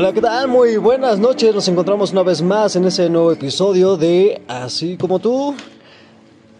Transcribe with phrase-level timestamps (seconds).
[0.00, 0.48] Hola, ¿qué tal?
[0.48, 1.54] Muy buenas noches.
[1.54, 5.54] Nos encontramos una vez más en ese nuevo episodio de Así como tú.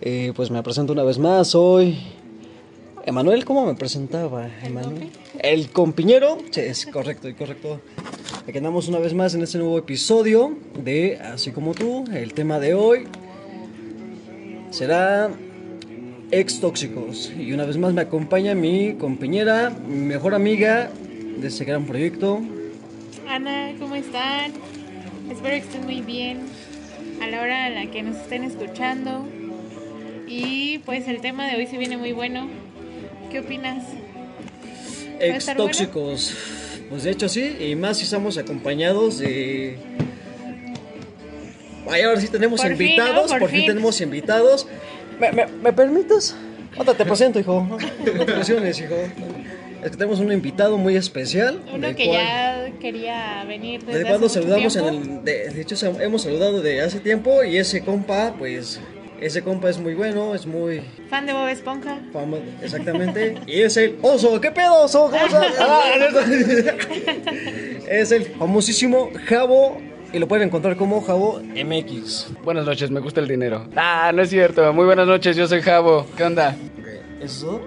[0.02, 1.48] Eh, pues me presento una vez más.
[1.48, 1.98] Soy
[3.06, 3.46] Emanuel.
[3.46, 4.46] ¿Cómo me presentaba?
[4.62, 5.08] Emanuel.
[5.38, 6.36] El compiñero.
[6.50, 7.80] Sí, es correcto y correcto.
[8.46, 12.04] Aquí andamos una vez más en este nuevo episodio de Así como tú.
[12.12, 13.06] El tema de hoy
[14.68, 15.30] será
[16.30, 17.32] ex tóxicos.
[17.38, 20.90] Y una vez más me acompaña mi compañera, mi mejor amiga
[21.38, 22.42] de este gran proyecto,
[23.30, 24.50] Ana, ¿cómo están?
[25.30, 26.40] Espero que estén muy bien
[27.22, 29.24] a la hora a la que nos estén escuchando.
[30.26, 32.48] Y pues el tema de hoy se viene muy bueno.
[33.30, 33.84] ¿Qué opinas?
[33.84, 36.34] ¿Va a Ex tóxicos.
[36.88, 39.78] Pues de hecho sí, y más si estamos acompañados de...
[41.86, 43.28] Vaya, ahora sí tenemos Por fin, invitados, ¿no?
[43.28, 43.60] por, Por fin.
[43.60, 43.68] fin.
[43.68, 44.66] tenemos invitados.
[45.20, 46.34] ¿Me, me, me permites?
[46.76, 47.64] Ahora te presento, hijo.
[47.64, 47.76] No
[48.26, 48.96] te presiones, hijo.
[49.82, 51.60] Es que tenemos un invitado muy especial.
[51.72, 55.18] Uno del que cual- ya quería venir desde cuando hace mucho saludamos en tiempo.
[55.20, 55.24] el.
[55.24, 58.80] De, de hecho, hemos saludado de hace tiempo y ese compa, pues.
[59.20, 60.80] Ese compa es muy bueno, es muy.
[61.10, 61.98] Fan de Bob Esponja.
[62.12, 63.34] fama- exactamente.
[63.46, 64.40] y es el oso.
[64.40, 65.10] ¿Qué pedo, oso?
[65.10, 65.46] ¿Cómo estás?
[65.60, 65.82] Ah,
[67.88, 69.78] es- el famosísimo Jabo.
[70.12, 72.26] Y lo pueden encontrar como Jabo MX.
[72.42, 73.68] Buenas noches, me gusta el dinero.
[73.76, 74.72] Ah, no es cierto.
[74.72, 76.04] Muy buenas noches, yo soy Javo.
[76.16, 76.56] ¿Qué onda?
[77.22, 77.60] ¿Eso?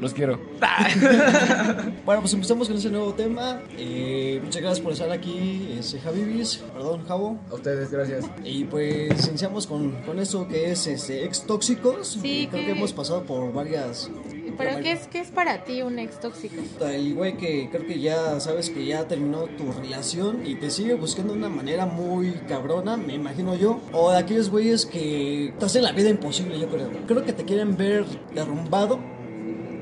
[0.00, 0.38] Los quiero.
[2.04, 3.60] Bueno, pues empezamos con ese nuevo tema.
[3.76, 6.56] Eh, muchas gracias por estar aquí, ese Javibis.
[6.72, 7.38] Perdón, Jabo.
[7.50, 8.24] A ustedes, gracias.
[8.44, 12.18] Y pues iniciamos con, con eso que es este, ex tóxicos.
[12.22, 14.10] Sí, Creo que- que hemos pasado por varias.
[14.56, 16.56] ¿Pero qué es, qué es para ti un ex tóxico?
[16.84, 20.94] El güey que creo que ya sabes que ya terminó tu relación y te sigue
[20.94, 23.80] buscando de una manera muy cabrona, me imagino yo.
[23.92, 26.88] O de aquellos güeyes que te hacen la vida imposible, yo creo.
[27.06, 28.04] Creo que te quieren ver
[28.34, 28.98] derrumbado,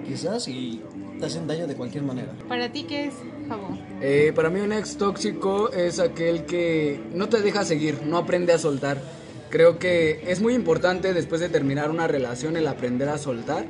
[0.06, 0.82] quizás, y
[1.19, 2.32] te hacen daño de cualquier manera.
[2.49, 3.14] ¿Para ti qué es
[3.49, 3.81] jabón?
[4.00, 8.53] Eh, para mí un ex tóxico es aquel que no te deja seguir, no aprende
[8.53, 9.00] a soltar.
[9.50, 13.67] Creo que es muy importante después de terminar una relación el aprender a soltar,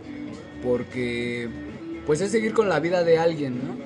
[0.62, 1.48] porque
[2.06, 3.76] pues es seguir con la vida de alguien, ¿no?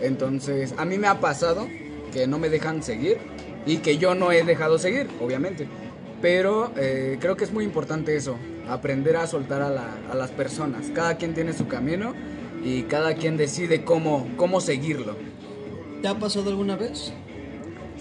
[0.00, 1.68] Entonces, a mí me ha pasado
[2.12, 3.18] que no me dejan seguir
[3.64, 5.66] y que yo no he dejado seguir, obviamente.
[6.22, 8.36] Pero eh, creo que es muy importante eso,
[8.68, 10.86] aprender a soltar a, la- a las personas.
[10.94, 12.14] Cada quien tiene su camino
[12.64, 15.16] y cada quien decide cómo, cómo seguirlo.
[16.02, 17.12] ¿Te ha pasado alguna vez?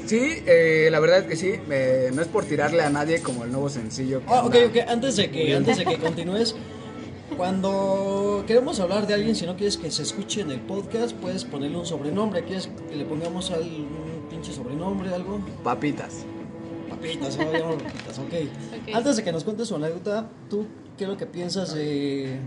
[0.05, 1.53] Sí, eh, la verdad es que sí.
[1.69, 4.19] eh, no es por tirarle a nadie como el nuevo sencillo.
[4.19, 6.55] que Ah, ok, anda- ok, antes de que, antes de que continúes,
[7.37, 11.43] cuando queremos hablar de alguien, si no quieres que se escuche en el podcast, puedes
[11.43, 12.43] ponerle un sobrenombre.
[12.43, 15.39] ¿Quieres que le pongamos al, un pinche sobrenombre, algo?
[15.63, 16.25] Papitas.
[18.93, 20.65] Antes de que nos cuentes su anécdota, ¿tú
[20.97, 22.39] qué es lo que piensas de,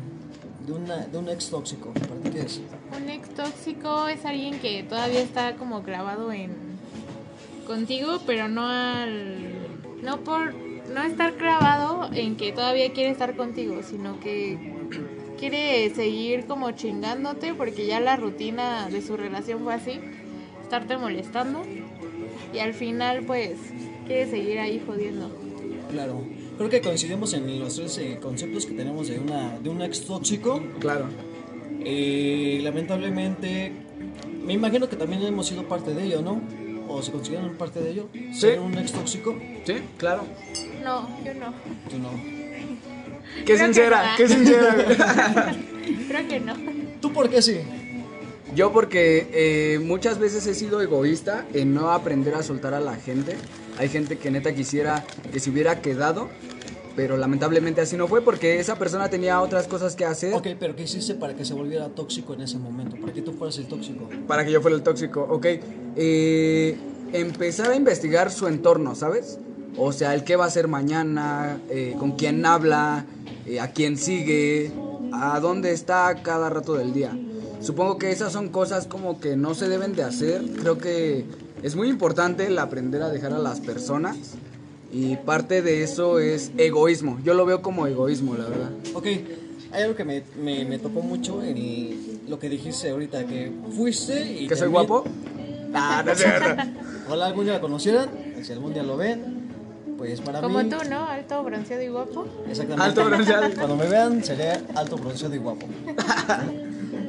[0.67, 1.93] de, una, de un ex tóxico?
[1.93, 2.61] ¿Para ti qué es?
[2.97, 6.53] Un ex tóxico es alguien que todavía está como clavado en
[7.67, 9.59] contigo, pero no al
[10.03, 14.75] no por no estar clavado en que todavía quiere estar contigo, sino que
[15.39, 20.01] quiere seguir como chingándote porque ya la rutina de su relación fue así,
[20.63, 21.63] estarte molestando
[22.53, 23.59] y al final pues
[24.09, 25.31] quiere seguir ahí jodiendo.
[25.93, 26.25] Claro.
[26.57, 30.05] Creo que coincidimos en los tres eh, conceptos que tenemos de, una, de un ex
[30.05, 30.61] tóxico.
[30.81, 31.07] Claro.
[31.85, 33.71] Eh, lamentablemente,
[34.45, 36.41] me imagino que también hemos sido parte de ello, ¿no?
[36.89, 38.09] ¿O se consideran parte de ello?
[38.33, 39.37] ¿Ser un ex tóxico?
[39.65, 40.25] Sí, claro.
[40.83, 41.55] No, yo no.
[41.89, 42.11] Tú no.
[43.45, 44.17] Qué Creo que sincera, no.
[44.17, 44.77] qué sincera.
[46.09, 46.55] Creo que no.
[47.01, 47.59] ¿Tú por qué sí?
[48.55, 52.97] Yo porque eh, muchas veces he sido egoísta en no aprender a soltar a la
[52.97, 53.37] gente.
[53.79, 56.29] Hay gente que neta quisiera que se hubiera quedado,
[56.97, 60.75] pero lamentablemente así no fue porque esa persona tenía otras cosas que hacer Ok, pero
[60.75, 62.97] ¿qué hiciste para que se volviera tóxico en ese momento?
[63.01, 64.09] Para que tú fueras el tóxico.
[64.27, 65.27] para que yo fuera el tóxico.
[65.31, 65.47] Ok,
[65.97, 66.77] eh,
[67.13, 69.39] empezar a investigar su entorno, ¿sabes?
[69.77, 73.07] O sea, el qué va a hacer mañana, eh, con quién habla,
[73.47, 74.73] eh, a quién sigue,
[75.13, 77.17] a dónde está cada rato del día.
[77.61, 80.43] Supongo que esas son cosas como que no se deben de hacer.
[80.61, 81.25] Creo que
[81.63, 84.17] es muy importante el aprender a dejar a las personas.
[84.91, 87.19] Y parte de eso es egoísmo.
[87.23, 88.71] Yo lo veo como egoísmo, la verdad.
[88.95, 89.05] Ok,
[89.73, 94.15] hay algo que me, me, me tocó mucho en lo que dijiste ahorita, que fuiste
[94.33, 94.47] y...
[94.49, 95.05] ¿Que soy también- guapo?
[95.75, 96.63] Ah, no es cierto.
[97.07, 98.09] Ojalá algún día la conocieran,
[98.43, 99.51] si algún día lo ven,
[99.99, 100.71] pues para Como mí...
[100.71, 101.07] tú, ¿no?
[101.07, 102.27] Alto, bronceado y guapo.
[102.49, 102.83] Exactamente.
[102.83, 103.55] Alto bronceado.
[103.57, 105.67] Cuando me vean, seré alto, bronceado y guapo.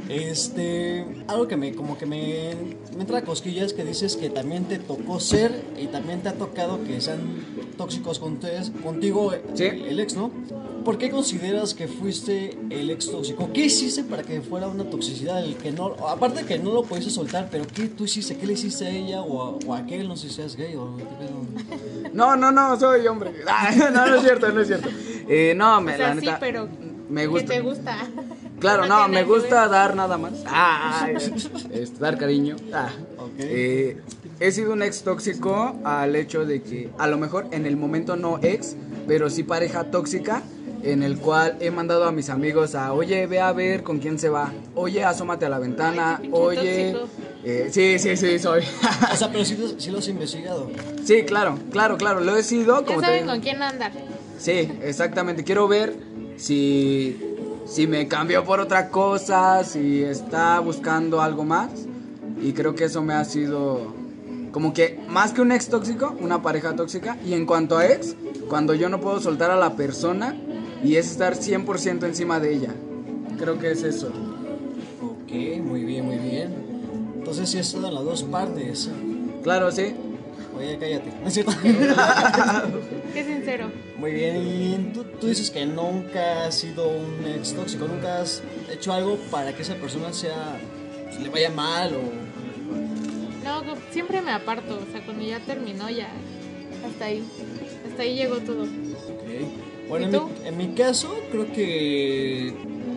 [0.10, 2.54] Este, algo que me, como que me,
[2.96, 6.34] me entra a cosquillas que dices que también te tocó ser y también te ha
[6.34, 7.20] tocado que sean
[7.78, 9.66] tóxicos con ustedes- contigo Sí.
[9.66, 10.32] el, el ex, ¿no?
[10.84, 13.52] ¿por qué consideras que fuiste el ex tóxico?
[13.54, 15.44] ¿Qué hiciste para que fuera una toxicidad?
[15.44, 18.36] El que no, aparte que no lo pudiste soltar, pero ¿qué tú hiciste?
[18.38, 20.08] ¿Qué le hiciste a ella o a, o a aquel?
[20.08, 21.04] No sé si seas gay o qué.
[22.14, 23.32] No, no, no, soy hombre.
[23.48, 24.90] Ah, no, no es cierto, no es cierto.
[25.28, 26.40] Eh, no, me, O sea, la sí, neta.
[26.40, 26.68] pero
[27.10, 27.54] me ¿qué gusta.
[27.54, 27.98] te gusta?
[28.60, 30.34] Claro, No me gusta dar nada más.
[30.48, 31.08] Ah,
[31.72, 32.56] este, dar cariño.
[32.74, 32.90] Ah.
[33.18, 33.32] Ok.
[33.40, 33.98] Eh,
[34.40, 38.16] he sido un ex tóxico al hecho de que a lo mejor en el momento
[38.16, 38.76] no ex,
[39.08, 40.44] pero sí pareja tóxica
[40.84, 44.18] en el cual he mandado a mis amigos a, oye, ve a ver con quién
[44.18, 46.96] se va, oye, asómate a la ventana, Ay, oye,
[47.44, 48.64] eh, sí, sí, sí, soy.
[49.12, 50.72] O sea, pero sí, sí lo has investigado.
[51.04, 52.80] sí, claro, claro, claro, lo he sido.
[52.80, 53.34] Ya Como te saben digo.
[53.34, 53.92] con quién andar.
[54.38, 55.44] Sí, exactamente.
[55.44, 55.96] Quiero ver
[56.38, 57.29] si,
[57.70, 61.70] si me cambió por otra cosa, si está buscando algo más.
[62.42, 63.94] Y creo que eso me ha sido
[64.52, 67.18] como que más que un ex tóxico, una pareja tóxica.
[67.26, 68.16] Y en cuanto a ex,
[68.50, 70.36] cuando yo no puedo soltar a la persona
[70.84, 72.74] y es estar 100% encima de ella.
[73.38, 74.08] Creo que es eso.
[75.02, 75.32] Ok,
[75.64, 76.56] muy bien, muy bien.
[77.18, 78.90] Entonces sí estado en las dos partes.
[79.44, 79.94] Claro, sí.
[80.58, 81.14] Oye, cállate.
[81.22, 81.52] ¿No es cierto?
[83.14, 83.72] Qué sincero.
[83.98, 88.42] Muy bien, y tú, tú dices que nunca has sido un ex tóxico, nunca has
[88.72, 90.58] hecho algo para que esa persona sea,
[91.22, 92.30] le vaya mal o...
[93.44, 94.76] No, siempre me aparto.
[94.76, 96.10] O sea, cuando ya terminó, ya.
[96.88, 97.24] Hasta ahí.
[97.90, 98.64] Hasta ahí llegó todo.
[98.64, 99.88] Ok.
[99.90, 102.54] Bueno, ¿Y en mi, en mi caso, creo que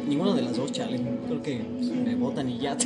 [0.07, 1.00] ninguna de las dos, chale.
[1.26, 2.76] Creo que pues, me votan y ya.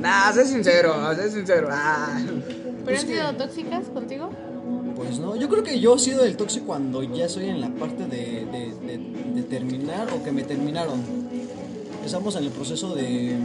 [0.00, 1.68] Nah, sé sincero, sé sincero.
[1.70, 2.18] Ah.
[2.24, 4.30] ¿Pero Pues han que- sido tóxicas contigo?
[5.02, 7.68] Pues no, yo creo que yo he sido el tóxico cuando ya estoy en la
[7.74, 11.00] parte de, de- de- de terminar o que me terminaron.
[12.04, 13.36] Estamos en el proceso de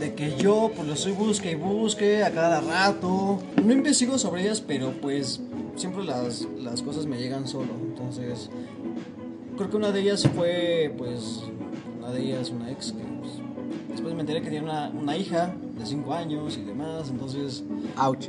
[0.00, 3.38] de que yo pues lo estoy busque y busque a cada rato.
[3.64, 5.40] No investigo sobre ellas, pero pues
[5.76, 7.72] siempre las, las cosas me llegan solo.
[7.82, 8.50] Entonces,
[9.56, 11.40] creo que una de ellas fue pues
[11.98, 13.32] una de ellas una ex que pues,
[13.90, 17.64] después me enteré que tiene una, una hija de 5 años y demás, entonces
[17.98, 18.28] Ouch.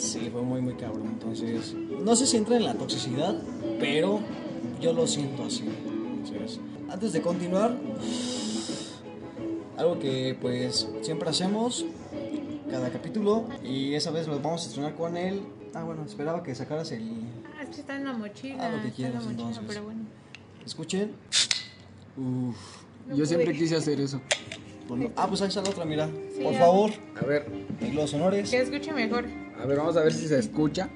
[0.00, 1.08] Sí, fue muy muy cabrón.
[1.08, 3.36] Entonces, no sé si entra en la toxicidad,
[3.78, 4.20] pero
[4.80, 5.64] yo lo siento así.
[6.24, 7.76] Entonces, antes de continuar,
[9.76, 11.84] algo que pues siempre hacemos
[12.70, 15.42] cada capítulo y esa vez lo vamos a estrenar con él.
[15.74, 17.02] Ah, bueno, esperaba que sacaras el
[17.58, 18.66] Ah, es que está en la mochila.
[18.66, 19.64] Ah, lo que está en la quieras, mochila, entonces.
[19.68, 20.00] pero bueno.
[20.66, 21.12] escuchen.
[22.16, 22.56] Uf.
[23.08, 24.20] No Yo siempre quise hacer eso.
[25.16, 26.08] Ah, pues ahí está la otra, mira.
[26.36, 26.90] Sí, Por favor,
[27.20, 27.46] A ver,
[27.80, 28.50] y los honores.
[28.50, 29.24] Que escuche mejor.
[29.62, 30.88] A ver, vamos a ver si se escucha.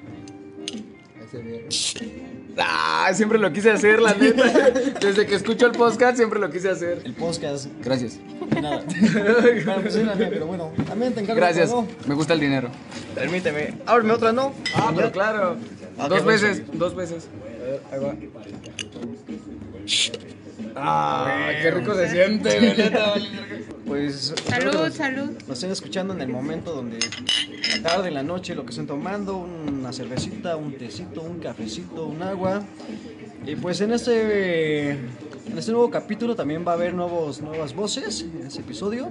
[2.57, 4.43] Ah, siempre lo quise hacer, la neta.
[5.01, 7.01] Desde que escucho el podcast, siempre lo quise hacer.
[7.03, 7.67] El podcast.
[7.83, 8.19] Gracias.
[8.61, 8.83] Nada.
[9.65, 10.71] bueno, pues mía, pero bueno.
[10.87, 11.41] También te encargo.
[11.41, 11.69] Gracias.
[11.69, 11.85] ¿no?
[12.07, 12.69] Me gusta el dinero.
[13.13, 13.73] Permíteme.
[13.85, 14.53] Ábreme otra, ¿no?
[14.73, 15.57] Ah, pero claro.
[15.97, 17.27] Ah, dos veces, dos veces.
[17.51, 18.15] A ver, ahí va.
[20.77, 23.09] Ah, qué rico se siente, la neta.
[23.11, 23.65] vale, verga.
[23.85, 24.33] Pues.
[24.47, 25.29] Salud, nos- salud.
[25.47, 26.99] Nos estén escuchando en el momento donde.
[27.71, 29.37] La tarde, en la noche, lo que estén tomando.
[29.37, 32.63] Una cervecita, un tecito, un cafecito, un agua.
[33.45, 34.91] Y pues en este.
[34.91, 39.07] En este nuevo capítulo también va a haber nuevos, nuevas voces en este episodio.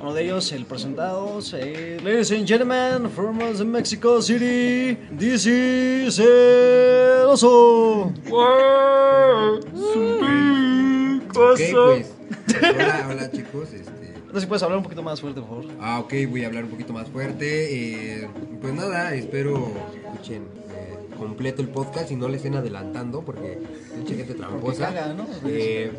[0.00, 7.26] Uno de ellos, el presentado, eh, Ladies and gentlemen, from Mexico City, this is el
[7.26, 8.12] oso.
[8.30, 9.60] Ok,
[11.34, 11.74] pues.
[11.74, 13.72] Hola, hola chicos.
[13.72, 13.97] Este,
[14.28, 15.64] No sé si puedes hablar un poquito más fuerte, por favor.
[15.80, 18.22] ah, ok, voy a hablar un poquito más fuerte.
[18.22, 18.28] eh,
[18.60, 19.72] pues nada, espero
[20.04, 23.58] escuchen eh, completo el podcast y no le estén adelantando porque
[23.96, 24.88] mucha gente tramposa.
[24.88, 25.26] caga, ¿no?
[25.46, 25.92] Eh,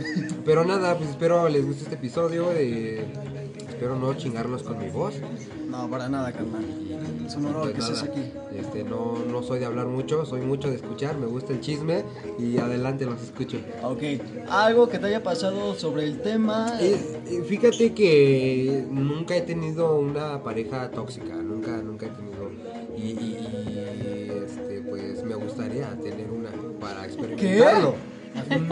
[0.45, 2.51] pero nada, pues espero les guste este episodio.
[2.55, 3.03] eh,
[3.79, 5.13] espero no chingarlos con mi voz.
[5.69, 6.65] No, para nada, carnal.
[7.25, 8.19] Es un honor que estés aquí.
[8.53, 12.03] Este, no, no soy de hablar mucho, soy mucho de escuchar, me gusta el chisme
[12.37, 13.57] y adelante los escucho.
[13.81, 14.03] Ok.
[14.49, 16.73] Algo que te haya pasado sobre el tema.
[16.81, 16.97] Eh,
[17.47, 22.49] fíjate que nunca he tenido una pareja tóxica, nunca, nunca he tenido.
[22.97, 26.49] Y, y- y, este, pues me gustaría tener una
[26.81, 27.95] para experimentarlo.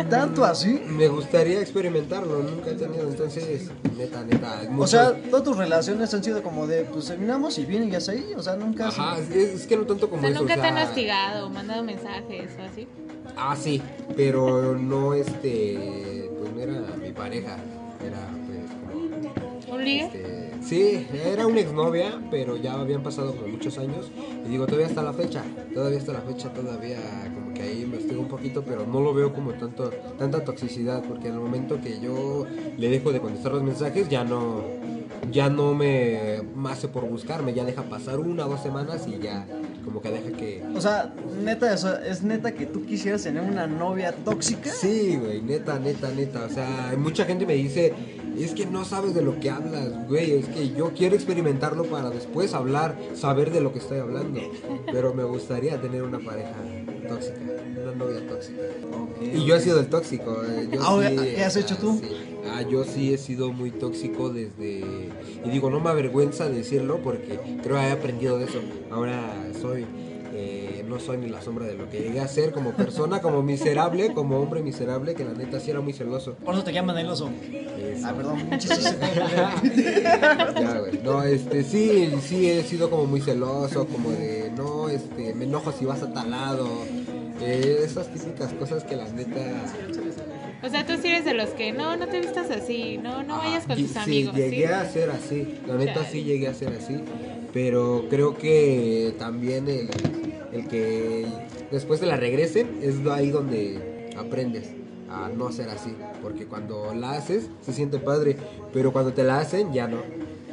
[0.10, 0.82] ¿Tanto así?
[0.88, 4.62] Me gustaría experimentarlo, nunca he tenido, entonces, neta, neta.
[4.78, 7.98] O sea, todas tus relaciones han sido como de, pues terminamos y viene y ya
[7.98, 8.34] está ahí.
[8.36, 8.88] O sea, nunca.
[8.88, 10.40] Ajá, es, es que no tanto O como sea, eso.
[10.42, 12.88] nunca o te han sea, hostigado, mandado mensajes o así.
[13.36, 13.82] Ah, sí,
[14.16, 17.58] pero no este, pues no era mi pareja,
[18.06, 20.06] era pues como ¿Un ligue?
[20.06, 24.12] Este, sí, era una exnovia, pero ya habían pasado como muchos años.
[24.46, 25.44] Y digo, todavía está la fecha,
[25.74, 27.00] todavía está la fecha, todavía
[27.34, 31.28] como que ahí investigo un poquito, pero no lo veo como tanto, tanta toxicidad, porque
[31.28, 32.46] en el momento que yo
[32.78, 34.64] le dejo de contestar los mensajes, ya no,
[35.32, 39.46] ya no me hace por buscarme, ya deja pasar una o dos semanas y ya
[39.88, 40.64] como que deja que...
[40.76, 44.70] O sea, neta, o sea, es neta que tú quisieras tener una novia tóxica.
[44.70, 46.46] Sí, güey, neta, neta, neta.
[46.46, 47.94] O sea, mucha gente me dice,
[48.44, 50.34] es que no sabes de lo que hablas, güey.
[50.34, 54.40] Es que yo quiero experimentarlo para después hablar, saber de lo que estoy hablando.
[54.92, 56.56] Pero me gustaría tener una pareja
[57.08, 57.38] tóxica,
[57.82, 58.62] una novia tóxica.
[59.22, 60.44] Y yo he sido el tóxico.
[60.44, 62.00] eh, yo Ah, sí, ¿qué has ah, hecho tú?
[62.02, 62.10] sí.
[62.50, 65.10] Ah, yo sí he sido muy tóxico desde...
[65.44, 68.60] Y digo, no me avergüenza decirlo porque creo que he aprendido de eso.
[68.90, 69.22] Ahora
[69.62, 69.86] soy...
[70.34, 73.42] eh, no soy ni la sombra de lo que llegué a ser como persona, como
[73.44, 76.36] miserable, como hombre miserable, que la neta sí era muy celoso.
[76.36, 77.30] Por eso te llaman el oso.
[77.30, 78.08] Eso.
[78.08, 78.50] Ah, perdón.
[80.58, 81.00] Ya, güey.
[81.04, 85.72] No, este, sí, sí he sido como muy celoso, como de, no, este, me enojo
[85.72, 86.68] si vas a tal lado.
[87.42, 89.42] Eh, esas típicas cosas que la neta...
[90.64, 93.38] O sea, tú sí eres de los que no, no te vistas así, no, no
[93.38, 94.36] vayas con tus sí, amigos.
[94.36, 94.74] llegué ¿sí?
[94.74, 96.08] a ser así, la neta Chale.
[96.12, 96.96] sí llegué a ser así,
[97.58, 99.90] pero creo que también el,
[100.54, 101.26] el que
[101.72, 104.70] después te la regresen es ahí donde aprendes
[105.10, 108.38] a no ser así, porque cuando la haces se siente padre,
[108.72, 109.98] pero cuando te la hacen ya no.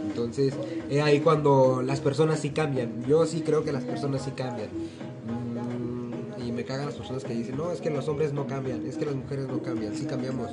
[0.00, 0.54] Entonces,
[0.88, 3.04] es ahí cuando las personas sí cambian.
[3.06, 4.68] Yo sí creo que las personas sí cambian.
[5.26, 8.86] Mm, Y me cagan las personas que dicen, no, es que los hombres no cambian,
[8.86, 10.52] es que las mujeres no cambian, sí cambiamos,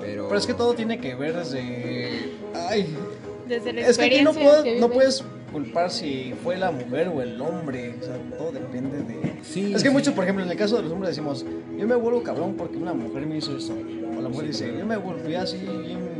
[0.00, 0.26] pero...
[0.26, 2.32] Pero es que todo tiene que ver desde.
[2.54, 2.92] Ay.
[3.48, 6.70] Desde la Es que aquí no, experiencia puedo- que no puedes culpar si fue la
[6.70, 7.96] mujer o el hombre.
[8.00, 9.36] O sea, todo depende de.
[9.42, 9.94] Sí, es que sí.
[9.94, 11.44] mucho, por ejemplo, en el caso de los hombres decimos,
[11.78, 13.74] yo me vuelvo cabrón porque una mujer me hizo eso.
[13.74, 16.12] O la mujer dice, yo me volví así bien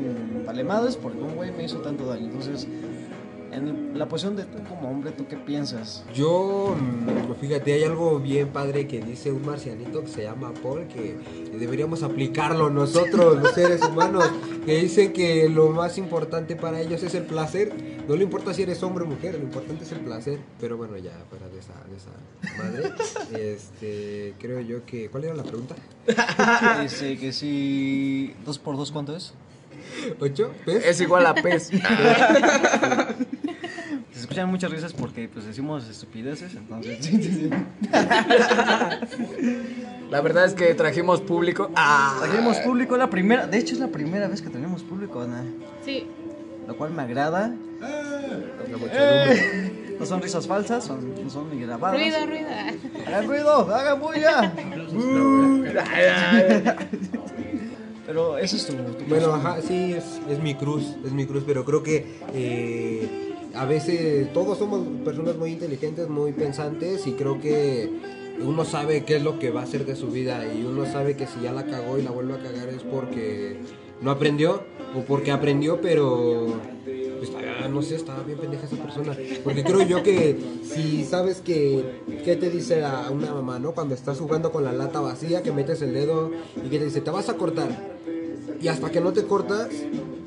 [0.44, 2.26] vale madres porque un güey me hizo tanto daño.
[2.26, 2.66] Entonces,
[3.52, 6.04] en la posición de tú como hombre, ¿tú qué piensas?
[6.14, 6.74] Yo,
[7.40, 11.16] fíjate, hay algo bien padre que dice un marcianito que se llama Paul, que
[11.58, 14.24] deberíamos aplicarlo nosotros, los seres humanos,
[14.64, 17.92] que dicen que lo más importante para ellos es el placer.
[18.08, 20.40] No le importa si eres hombre o mujer, lo importante es el placer.
[20.58, 22.10] Pero bueno, ya fuera de esa, de esa
[22.58, 22.90] madre,
[23.52, 25.08] este, creo yo que...
[25.08, 25.76] ¿Cuál era la pregunta?
[26.82, 28.34] Dice que si.
[28.44, 29.34] ¿Dos por dos cuánto es?
[30.20, 30.52] ¿Ocho?
[30.66, 30.84] ¿Ves?
[30.84, 31.70] Es igual a pez.
[34.12, 36.98] Se escuchan muchas risas porque pues decimos estupideces, entonces.
[40.10, 41.70] La verdad es que trajimos público.
[41.74, 45.44] Ah, Trajimos público la primera, de hecho es la primera vez que tenemos público, Ana,
[45.84, 46.06] Sí,
[46.66, 47.54] lo cual me agrada.
[47.80, 49.72] La muchedumbre.
[49.98, 51.98] No son risas falsas, son, no son ni grabadas.
[51.98, 52.48] ruido, ruido.
[53.06, 54.52] Hagan ruido, hagan bulla.
[58.06, 61.44] Pero ese es tu, tu Bueno, ajá, sí, es, es mi cruz, es mi cruz,
[61.46, 63.21] pero creo que eh,
[63.54, 67.90] a veces todos somos personas muy inteligentes, muy pensantes y creo que
[68.42, 71.16] uno sabe qué es lo que va a hacer de su vida y uno sabe
[71.16, 73.58] que si ya la cagó y la vuelve a cagar es porque
[74.00, 74.62] no aprendió
[74.96, 76.46] o porque aprendió, pero
[77.18, 77.30] pues,
[77.70, 79.16] no sé, estaba bien pendeja esa persona.
[79.44, 81.84] Porque creo yo que si sabes que,
[82.24, 83.72] ¿qué te dice a una mamá, no?
[83.72, 87.00] Cuando estás jugando con la lata vacía, que metes el dedo y que te dice,
[87.00, 87.68] te vas a cortar.
[88.60, 89.68] Y hasta que no te cortas,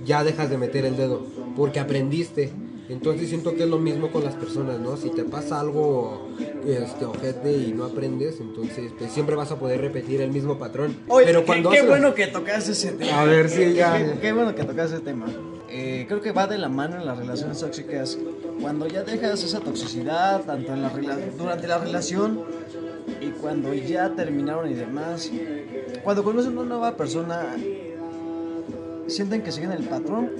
[0.05, 1.25] ya dejas de meter el dedo,
[1.57, 2.51] porque aprendiste.
[2.87, 4.95] Entonces siento que es lo mismo con las personas, ¿no?
[4.95, 6.27] Si te pasa algo
[6.67, 10.95] este ojete y no aprendes, entonces pues siempre vas a poder repetir el mismo patrón.
[11.07, 13.21] Oye, Pero qué- cuando qué, haces- bueno que tocas ese tema.
[13.21, 13.97] A ver, sí, ya.
[13.97, 15.25] Qué, qué bueno que tocas ese tema.
[15.69, 18.17] Eh, creo que va de la mano en las relaciones tóxicas.
[18.61, 20.89] Cuando ya dejas esa toxicidad, tanto en la
[21.37, 22.41] durante la relación
[23.19, 25.29] y cuando ya terminaron y demás.
[26.03, 27.55] Cuando conocen una nueva persona,
[29.07, 30.31] sienten que siguen el patrón.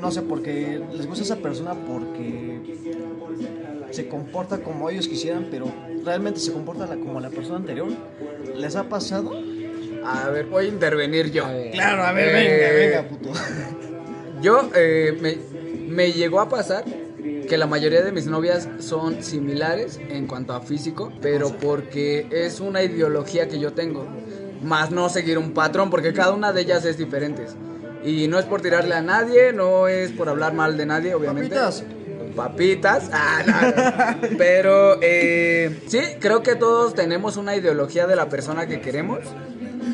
[0.00, 2.76] No sé, porque les gusta esa persona porque
[3.90, 5.66] se comporta como ellos quisieran, pero
[6.04, 7.88] realmente se comporta como la persona anterior.
[8.54, 9.32] ¿Les ha pasado?
[10.04, 11.44] A ver, voy a intervenir yo.
[11.72, 13.30] Claro, a ver, Eh, venga, venga, puto.
[14.42, 15.38] Yo eh, me,
[15.88, 16.84] me llegó a pasar
[17.48, 22.60] que la mayoría de mis novias son similares en cuanto a físico, pero porque es
[22.60, 24.06] una ideología que yo tengo,
[24.62, 27.46] más no seguir un patrón, porque cada una de ellas es diferente.
[28.06, 31.56] Y no es por tirarle a nadie, no es por hablar mal de nadie, obviamente.
[31.56, 31.84] Papitas.
[32.36, 33.10] Papitas.
[33.12, 34.28] Ah, no.
[34.38, 39.20] Pero eh, sí, creo que todos tenemos una ideología de la persona que queremos.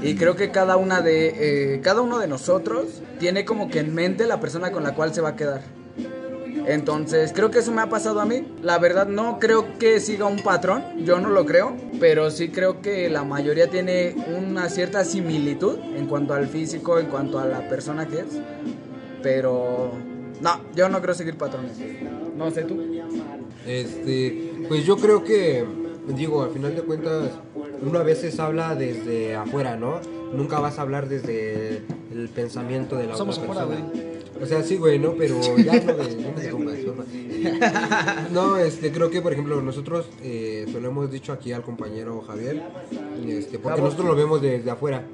[0.02, 3.94] Y creo que cada una de eh, cada uno de nosotros tiene como que en
[3.94, 5.62] mente la persona con la cual se va a quedar.
[6.66, 8.46] Entonces, creo que eso me ha pasado a mí.
[8.62, 12.80] La verdad no creo que siga un patrón, yo no lo creo, pero sí creo
[12.80, 17.68] que la mayoría tiene una cierta similitud en cuanto al físico, en cuanto a la
[17.68, 18.40] persona que es.
[19.22, 19.92] Pero
[20.40, 21.76] no, yo no creo seguir patrones.
[22.36, 22.80] No sé tú.
[23.66, 25.64] Este, pues yo creo que,
[26.08, 27.30] digo, al final de cuentas,
[27.80, 30.00] uno a veces habla desde afuera, ¿no?
[30.32, 34.11] nunca vas a hablar desde el pensamiento de la Somos otra afuera, persona.
[34.42, 35.14] O sea, sí, güey, ¿no?
[35.14, 37.04] Pero ya no me interrumpas, porfa.
[38.32, 42.20] No, este, creo que, por ejemplo, nosotros eh, se lo hemos dicho aquí al compañero
[42.22, 42.60] Javier,
[43.24, 45.06] este, porque nosotros lo vemos desde afuera.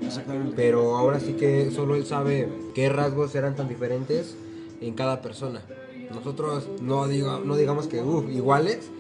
[0.57, 4.35] Pero ahora sí que solo él sabe qué rasgos eran tan diferentes
[4.81, 5.63] en cada persona.
[6.11, 8.91] Nosotros no, digo, no digamos que, uff, iguales,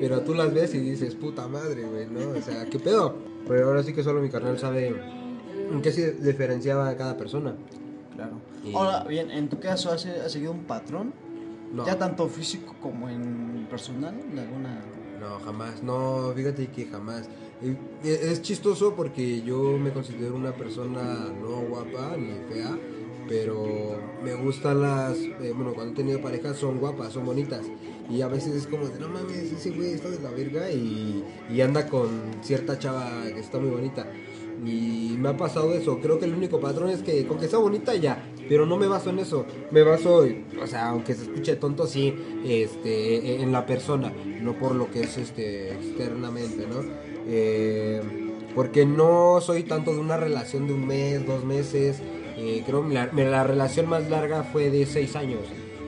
[0.00, 2.36] pero tú las ves y dices, puta madre, güey, ¿no?
[2.36, 3.14] O sea, ¿qué pedo?
[3.46, 4.94] Pero ahora sí que solo mi carnal sabe
[5.70, 7.54] en qué se diferenciaba cada persona.
[8.16, 8.47] Claro.
[8.70, 11.12] Y- Ahora, bien, en tu caso, ¿has, has seguido un patrón?
[11.72, 11.84] No.
[11.86, 14.80] Ya tanto físico como en personal, en alguna...
[15.20, 15.82] No, jamás.
[15.82, 17.28] No, fíjate que jamás.
[18.04, 22.78] Es chistoso porque yo me considero una persona no guapa ni fea,
[23.28, 25.16] pero me gustan las.
[25.18, 27.66] eh, bueno, cuando he tenido parejas son guapas, son bonitas.
[28.08, 31.24] Y a veces es como de, no mames, ese güey está de la verga y,
[31.50, 32.08] y anda con
[32.42, 34.06] cierta chava que está muy bonita.
[34.64, 35.98] Y me ha pasado eso.
[36.00, 38.24] Creo que el único patrón es que con que sea bonita ya.
[38.48, 39.44] Pero no me baso en eso.
[39.70, 40.26] Me baso,
[40.62, 42.14] o sea, aunque se escuche tonto, sí,
[42.46, 46.82] este, en la persona, no por lo que es este externamente, ¿no?
[47.26, 48.00] Eh,
[48.54, 52.00] porque no soy tanto de una relación de un mes, dos meses.
[52.36, 55.40] Eh, creo que la, la relación más larga fue de seis años.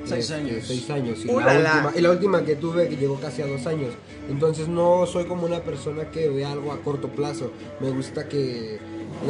[0.04, 0.64] Seis Este, años.
[0.66, 1.24] Seis años.
[1.24, 3.90] Y la, última, y la última que tuve que llegó casi a dos años.
[4.28, 7.50] Entonces no soy como una persona que ve algo a corto plazo.
[7.80, 8.78] Me gusta que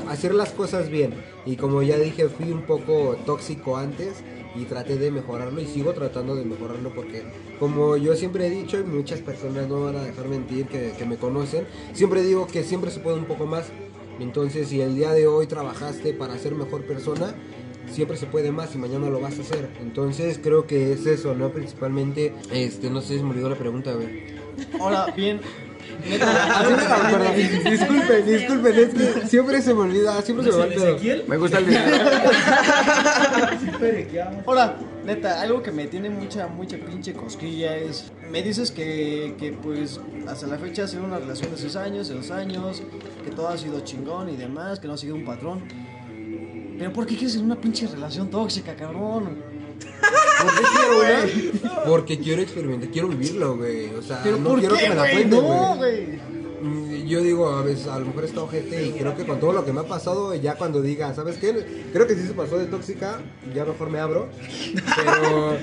[0.09, 1.15] hacer las cosas bien.
[1.47, 4.23] Y como ya dije, fui un poco tóxico antes
[4.55, 7.23] y traté de mejorarlo y sigo tratando de mejorarlo porque
[7.59, 11.17] como yo siempre he dicho y muchas personas no van a dejar mentir que, me
[11.17, 13.71] conocen, siempre digo que siempre se puede un poco más.
[14.19, 17.35] Entonces si el día de hoy trabajaste para ser mejor persona,
[17.91, 19.69] siempre se puede más y mañana lo vas a hacer.
[19.81, 21.51] Entonces creo que es eso, ¿no?
[21.51, 23.95] Principalmente, este, no sé si me olvidó la pregunta.
[24.79, 25.41] Ahora, bien...
[26.03, 27.33] A mí me la recuerda.
[27.33, 30.99] Disculpen, disculpen, es que siempre se me olvida, siempre se me va el pedo.
[31.29, 31.97] Me gusta el dinero.
[34.47, 38.13] Ahora, neta, algo que me tiene mucha, mucha pinche cosquilla es...
[38.31, 42.09] Me dices que, que pues hasta la fecha ha sido una relación de 6 años,
[42.09, 42.83] de 2 años,
[43.25, 45.65] que todo ha sido chingón y demás, que no ha sido un patrón.
[46.79, 49.50] Pero ¿por qué quieres una pinche relación tóxica, cabrón?
[49.81, 51.51] ¿Por qué quiero, güey?
[51.87, 53.95] Porque quiero experimentar, quiero vivirlo, güey.
[53.95, 55.13] O sea, ¿Pero no quiero qué, que me la güey?
[55.15, 56.21] cuenten, No, güey.
[57.11, 59.65] Yo digo, a veces, a lo mejor está ojete y creo que con todo lo
[59.65, 61.85] que me ha pasado, ya cuando diga, ¿sabes qué?
[61.93, 63.19] Creo que sí se pasó de tóxica,
[63.55, 64.29] ya mejor me abro.
[64.97, 65.57] Pero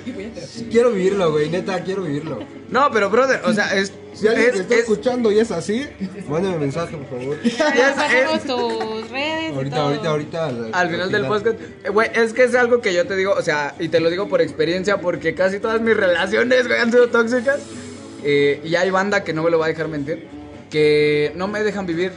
[0.70, 2.40] quiero vivirlo, güey, neta, quiero vivirlo.
[2.70, 3.94] No, pero brother, o sea, es.
[4.14, 5.86] Si alguien es- te está es- escuchando y es así,
[6.28, 7.38] mándame mensaje, por favor.
[7.44, 9.86] Ya pasamos tus redes y Ahorita, todo.
[9.88, 10.46] ahorita, ahorita.
[10.48, 13.34] al- Al final del podcast, eh, güey, es que es algo que yo te digo,
[13.38, 16.92] o sea, y te lo digo por experiencia, porque casi todas mis relaciones, güey, han
[16.92, 17.60] sido tóxicas.
[18.24, 20.28] Eh, y hay banda que no me lo va a dejar mentir,
[20.70, 22.12] que no me dejan vivir.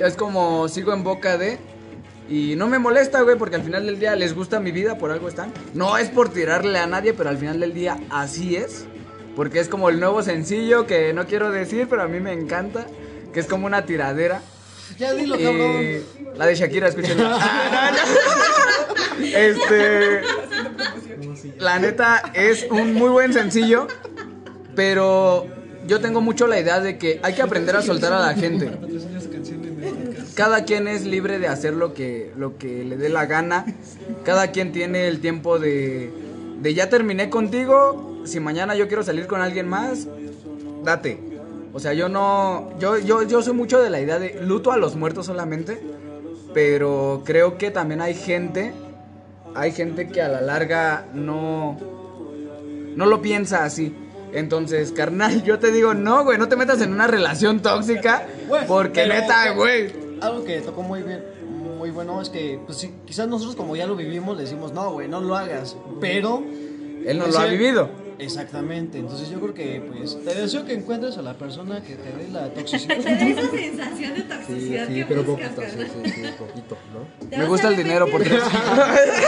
[0.00, 1.58] Es como sigo en boca de.
[2.28, 5.10] Y no me molesta, güey, porque al final del día les gusta mi vida, por
[5.10, 5.52] algo están.
[5.74, 8.86] No es por tirarle a nadie, pero al final del día así es.
[9.36, 12.86] Porque es como el nuevo sencillo que no quiero decir, pero a mí me encanta.
[13.32, 14.40] Que es como una tiradera.
[14.98, 16.36] Ya dilo, Y cabrón.
[16.36, 17.38] la de Shakira, escúchenla.
[19.20, 20.22] este.
[21.58, 23.86] La neta es un muy buen sencillo,
[24.74, 25.46] pero
[25.86, 28.70] yo tengo mucho la idea de que hay que aprender a soltar a la gente.
[30.34, 33.66] Cada quien es libre de hacer lo que, lo que le dé la gana.
[34.24, 36.10] Cada quien tiene el tiempo de,
[36.60, 38.22] de ya terminé contigo.
[38.24, 40.08] Si mañana yo quiero salir con alguien más,
[40.82, 41.18] date.
[41.72, 42.70] O sea, yo no.
[42.78, 45.80] Yo, yo, yo soy mucho de la idea de luto a los muertos solamente.
[46.52, 48.72] Pero creo que también hay gente.
[49.54, 51.78] Hay gente que a la larga no.
[52.96, 53.94] No lo piensa así.
[54.34, 58.26] Entonces, carnal, yo te digo, no, güey, no te metas en una relación tóxica.
[58.66, 59.92] Porque pero- neta, güey.
[60.20, 61.24] Algo que tocó muy bien,
[61.78, 64.92] muy bueno es que, pues sí, quizás nosotros como ya lo vivimos, le decimos, no,
[64.92, 65.76] güey, no lo hagas.
[66.00, 66.42] Pero...
[67.06, 67.90] Él no lo ha vivido.
[68.18, 72.10] Exactamente, entonces yo creo que, pues, te deseo que encuentres a la persona que te
[72.12, 72.96] dé la toxicidad.
[73.04, 76.04] Te da esa sensación de Sí, toxicidad sí, que pero buscas, poquito, sí, carnal.
[76.04, 77.36] sí, sí, poquito, ¿no?
[77.38, 78.42] Me gusta el dinero por tres.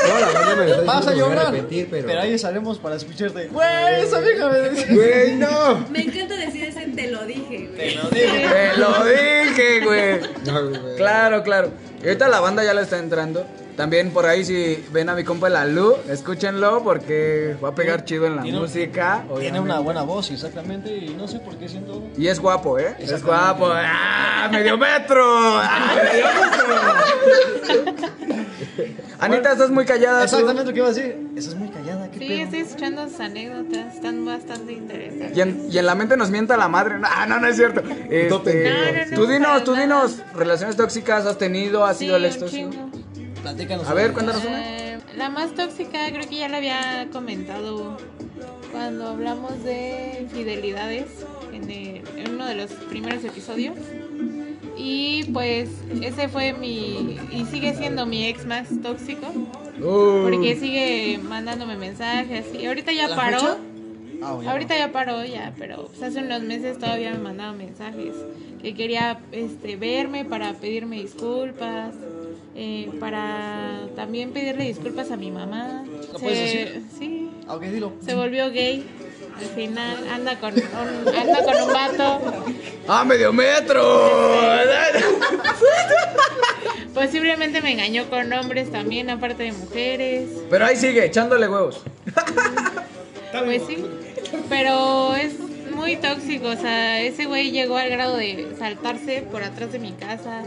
[0.06, 2.06] No, la verdad me lo está Vas a diciendo, me voy llorar, arrepentir, pero...
[2.06, 3.48] pero ahí estaremos para escucharte.
[3.48, 4.94] Güey, esa vieja me.
[4.94, 5.86] Güey, no.
[5.90, 7.76] Me encanta decir ese te lo dije, güey.
[7.76, 8.48] Te lo dije.
[8.48, 10.20] Te lo dije, güey.
[10.46, 10.96] No, güey.
[10.96, 11.70] Claro, claro.
[12.06, 13.44] Y ahorita la banda ya le está entrando.
[13.76, 18.04] También por ahí si ven a mi compa la Lu, escúchenlo porque va a pegar
[18.04, 19.24] chido en la Tiene música.
[19.40, 22.00] Tiene una buena voz, exactamente, y no sé por qué siento...
[22.16, 22.94] Y es guapo, ¿eh?
[23.00, 23.70] Es guapo.
[23.72, 24.48] ¡Ah!
[24.52, 25.24] ¡Medio metro!
[25.26, 25.96] ¡Ah!
[25.96, 28.06] ¡Medio metro!
[29.18, 30.20] Anita, estás muy callada.
[30.20, 30.24] tú.
[30.24, 31.28] Exactamente lo que iba a decir.
[31.36, 31.85] Esa es muy callada,
[32.18, 35.36] Sí, estoy escuchando sus anécdotas, están bastante interesantes.
[35.36, 36.98] Y en, y en la mente nos mienta la madre.
[36.98, 37.82] No, no, no es cierto.
[38.10, 39.10] Este, No.
[39.10, 39.82] No, tú dinos, tú nada.
[39.84, 42.70] dinos, relaciones tóxicas has tenido, has Sí, sido el un extorsión.
[42.72, 42.90] chingo.
[43.42, 43.86] Platícanos.
[43.88, 44.76] A ver, cuéntanos una.
[44.94, 47.96] Eh, la más tóxica creo que ya la había comentado
[48.72, 51.04] cuando hablamos de infidelidades
[51.52, 53.76] en, el- en uno de los primeros episodios.
[54.76, 55.70] Y pues
[56.02, 57.16] ese fue mi...
[57.32, 59.26] y sigue siendo mi ex más tóxico.
[59.80, 63.58] Uh, Porque sigue mandándome mensajes y ahorita ya ¿La paró.
[64.34, 64.50] bueno.
[64.50, 68.14] Ahorita ya paró ya, pero pues, hace unos meses todavía me mandaba mensajes
[68.62, 71.94] que quería este verme para pedirme disculpas,
[72.54, 75.84] eh, para también pedirle disculpas a mi mamá.
[76.12, 76.82] ¿Lo puedes decir?
[76.98, 77.92] Sí, Ah, ok, dilo.
[78.04, 78.82] se volvió gay.
[79.38, 82.20] Al final anda con un, anda con un vato.
[82.88, 83.82] ¡Ah, medio metro!
[86.94, 90.30] Posiblemente me engañó con hombres también, aparte de mujeres.
[90.48, 91.82] Pero ahí sigue, echándole huevos.
[93.44, 93.84] Pues sí,
[94.48, 95.34] pero es
[95.74, 99.92] muy tóxico, o sea, ese güey llegó al grado de saltarse por atrás de mi
[99.92, 100.44] casa,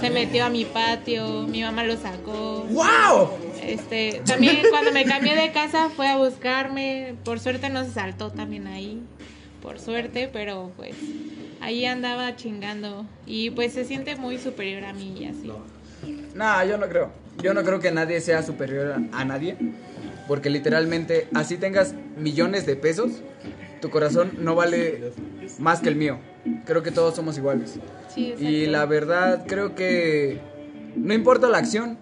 [0.00, 2.66] se metió a mi patio, mi mamá lo sacó.
[2.70, 3.30] ¡Wow!
[3.66, 8.30] Este, también cuando me cambié de casa fue a buscarme, por suerte no se saltó
[8.30, 9.02] también ahí,
[9.60, 10.94] por suerte, pero pues
[11.60, 15.50] ahí andaba chingando y pues se siente muy superior a mí y así.
[16.34, 17.10] Nah, yo no creo.
[17.42, 19.56] Yo no creo que nadie sea superior a, a nadie.
[20.28, 23.22] Porque literalmente, así tengas millones de pesos,
[23.80, 25.12] tu corazón no vale
[25.58, 26.18] más que el mío.
[26.64, 27.78] Creo que todos somos iguales.
[28.12, 30.40] Sí, Y la verdad, creo que
[30.96, 31.98] no importa la acción,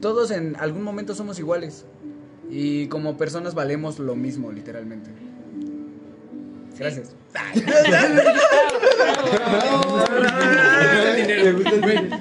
[0.00, 1.84] todos en algún momento somos iguales.
[2.50, 5.10] Y como personas valemos lo mismo, literalmente.
[6.78, 7.14] Gracias.
[7.54, 7.62] Me
[10.82, 11.58] gusta el dinero.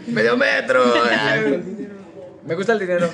[0.07, 0.83] Medio metro.
[2.45, 3.09] Me gusta el dinero.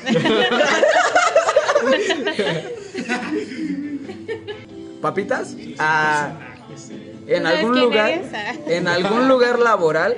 [5.01, 5.55] ¿Papitas?
[5.77, 6.33] Ah,
[7.27, 8.21] en ¿Tú sabes algún lugar?
[8.33, 8.53] Ah.
[8.67, 10.17] en algún lugar laboral,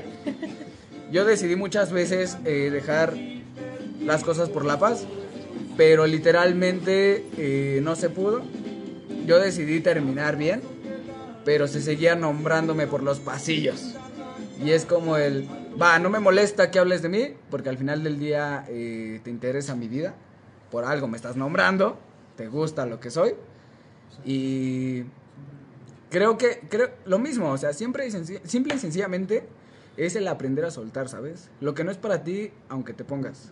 [1.11, 3.13] yo decidí muchas veces eh, dejar
[4.07, 5.05] las cosas por la paz,
[5.75, 8.41] pero literalmente eh, no se pudo.
[9.25, 10.61] Yo decidí terminar bien,
[11.43, 13.95] pero se seguía nombrándome por los pasillos.
[14.63, 15.47] Y es como el,
[15.79, 19.29] va, no me molesta que hables de mí, porque al final del día eh, te
[19.29, 20.15] interesa mi vida,
[20.71, 21.99] por algo me estás nombrando,
[22.37, 23.35] te gusta lo que soy.
[24.23, 25.03] Y
[26.09, 29.43] creo que, creo, lo mismo, o sea, siempre simple y sencillamente
[29.97, 31.49] es el aprender a soltar, ¿sabes?
[31.59, 33.51] Lo que no es para ti, aunque te pongas,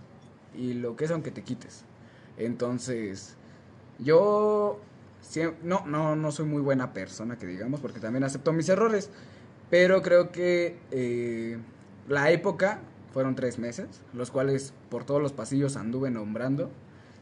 [0.57, 1.83] y lo que es aunque te quites.
[2.37, 3.35] Entonces,
[3.99, 4.79] yo
[5.63, 9.09] no, no, no soy muy buena persona, que digamos, porque también acepto mis errores.
[9.69, 11.57] Pero creo que eh,
[12.07, 12.79] la época
[13.13, 16.69] fueron tres meses, los cuales por todos los pasillos anduve nombrando.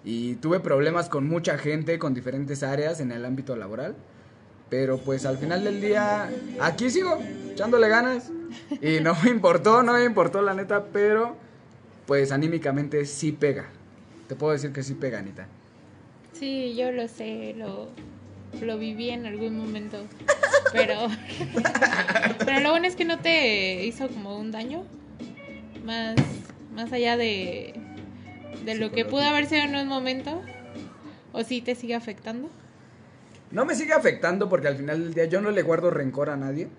[0.06, 3.96] Y tuve problemas con mucha gente, con diferentes áreas en el ámbito laboral.
[4.70, 7.20] Pero pues al final del día, aquí sigo,
[7.52, 8.30] echándole ganas.
[8.82, 11.38] Y no me importó, no me importó la neta, pero
[12.06, 13.66] pues anímicamente sí pega.
[14.28, 15.48] Te puedo decir que sí pega, Anita.
[16.34, 17.90] Sí, yo lo sé, lo,
[18.62, 19.98] lo viví en algún momento.
[20.72, 21.08] Pero,
[22.44, 24.84] pero lo bueno es que no te hizo como un daño.
[25.86, 26.16] Más,
[26.74, 27.76] más allá de,
[28.66, 30.42] de lo que pudo haber sido en un momento.
[31.32, 32.50] ¿O sí te sigue afectando?
[33.52, 36.38] No me sigue afectando porque al final del día yo no le guardo rencor a
[36.38, 36.70] nadie.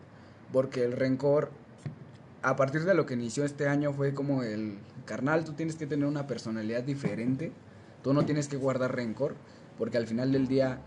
[0.52, 1.52] Porque el rencor,
[2.42, 5.86] a partir de lo que inició este año, fue como el carnal, tú tienes que
[5.86, 7.52] tener una personalidad diferente.
[8.02, 9.34] Tú no tienes que guardar rencor.
[9.78, 10.78] Porque al final del día,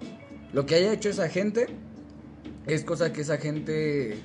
[0.53, 1.67] lo que haya hecho esa gente
[2.65, 4.17] es cosa que esa gente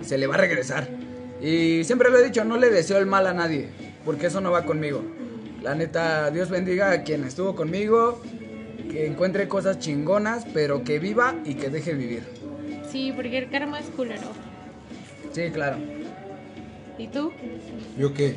[0.00, 0.88] se le va a regresar.
[1.40, 3.68] Y siempre lo he dicho, no le deseo el mal a nadie.
[4.04, 5.02] Porque eso no va conmigo.
[5.62, 8.20] La neta, Dios bendiga a quien estuvo conmigo.
[8.90, 12.24] Que encuentre cosas chingonas, pero que viva y que deje vivir.
[12.90, 14.32] Sí, porque el karma es culero.
[15.32, 15.76] Sí, claro.
[16.98, 17.30] ¿Y tú?
[17.96, 18.34] ¿Yo qué?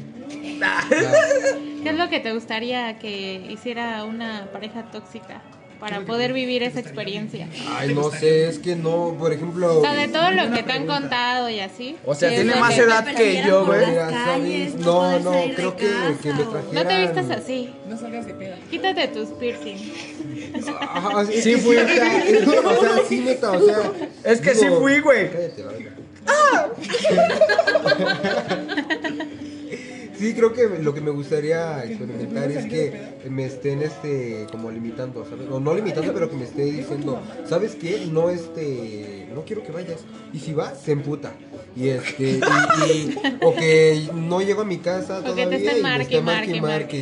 [1.83, 5.41] ¿Qué es lo que te gustaría que hiciera una pareja tóxica
[5.79, 7.47] para poder vivir esa experiencia?
[7.75, 9.79] Ay, no sé, es que no, por ejemplo.
[9.79, 11.97] O sea, de todo lo que te han contado y así.
[12.05, 13.81] O sea, ¿qué es tiene más que- edad que yo, güey.
[14.77, 16.75] No No, creo que, casa, que me o- trajeran.
[16.75, 17.69] No te vistas así.
[17.89, 18.55] No salgas de peda.
[18.71, 19.75] Quítate tus piercing.
[20.55, 21.75] Es Sí fui.
[21.77, 23.91] es o sea, sí, neta, o sea.
[24.23, 25.29] Es que sí fui, güey.
[25.31, 25.89] Cállate, la verga.
[30.23, 35.25] Sí, creo que lo que me gustaría experimentar es que me estén este como limitando,
[35.29, 35.49] ¿sabes?
[35.49, 38.07] O no limitando, pero que me esté diciendo, ¿sabes qué?
[38.09, 39.99] No este, no quiero que vayas.
[40.31, 41.33] Y si va, se emputa.
[41.75, 45.57] Y este, y, y- o que no llego a mi casa O que te todavía
[45.57, 46.97] estén y me marque, esté marque, marque,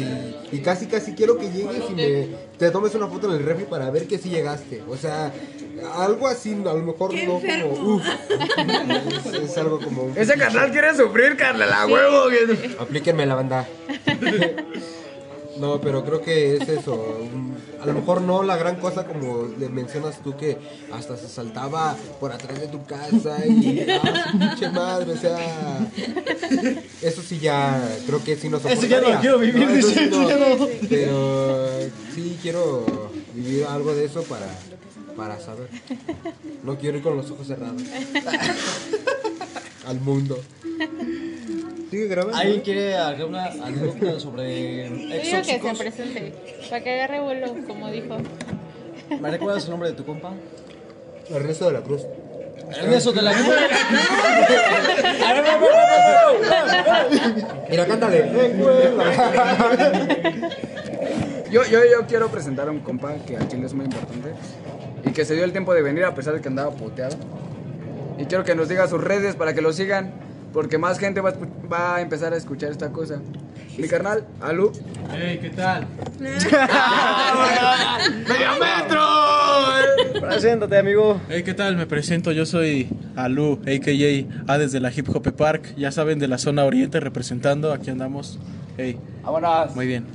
[0.51, 3.45] Y, y casi casi quiero que llegues y me te tomes una foto en el
[3.45, 4.81] refri para ver que sí llegaste.
[4.87, 5.33] O sea,
[5.97, 7.69] algo así, a lo mejor no enfermo.
[7.75, 8.05] como uf.
[9.25, 12.29] Es, es algo como un Ese carnal quiere sufrir, carnal, a huevo.
[12.29, 13.67] que- Aplíquenme la banda.
[15.61, 17.19] No, pero creo que es eso.
[17.79, 20.57] A lo mejor no la gran cosa como le mencionas tú que
[20.91, 25.87] hasta se saltaba por atrás de tu casa y ah, pinche madre, o sea,
[27.03, 30.27] eso sí ya creo que sí no Eso ya no quiero vivir, dice, no.
[30.27, 30.67] ya no.
[30.89, 31.69] Pero
[32.15, 34.47] sí quiero vivir algo de eso para
[35.15, 35.69] para saber.
[36.63, 37.83] No quiero ir con los ojos cerrados.
[39.85, 40.39] Al mundo.
[41.91, 42.37] Sigue grabando.
[42.37, 46.33] ¿Alguien quiere agregar una anécdota sobre Yo digo que se presente,
[46.69, 48.15] para que agarre vuelo, como dijo.
[49.19, 50.31] ¿Me recuerdas el nombre de tu compa?
[51.29, 52.03] Ernesto de la Cruz.
[52.77, 53.55] Ernesto de la Cruz.
[57.69, 58.31] Mira, cántale.
[61.51, 64.29] Yo, yo, yo quiero presentar a un compa que a Chile es muy importante
[65.05, 67.17] y que se dio el tiempo de venir a pesar de que andaba puteado.
[68.17, 71.29] Y quiero que nos diga sus redes para que lo sigan, porque más gente va
[71.29, 73.19] a, escu- va a empezar a escuchar esta cosa.
[73.77, 74.71] Mi carnal, Alu.
[75.15, 75.87] Hey, ¿qué tal?
[76.19, 76.49] ¡Medio
[78.59, 79.01] metro!
[80.19, 81.19] Preséntate, amigo.
[81.29, 81.75] Hey, ¿qué tal?
[81.77, 84.53] Me presento, yo soy Alu, a.k.a.
[84.53, 88.39] A desde la Hip Hop Park, ya saben, de la zona oriente representando, aquí andamos.
[88.77, 89.75] Hey, Vámonos.
[89.75, 90.05] muy bien.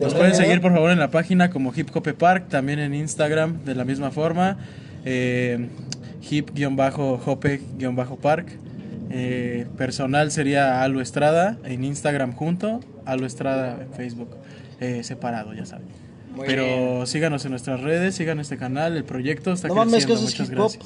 [0.00, 3.64] Nos pueden seguir por favor en la página como Hip Hop Park, también en Instagram
[3.64, 4.56] de la misma forma,
[5.04, 5.68] eh,
[6.28, 8.46] hip-hope-park.
[9.10, 14.36] Eh, personal sería Alu Estrada en Instagram junto, Alu Estrada en Facebook
[14.80, 15.88] eh, separado, ya saben.
[16.46, 20.14] Pero síganos en nuestras redes, sigan este canal, el proyecto está No mames, creciendo.
[20.16, 20.84] que eso es Muchas gracias.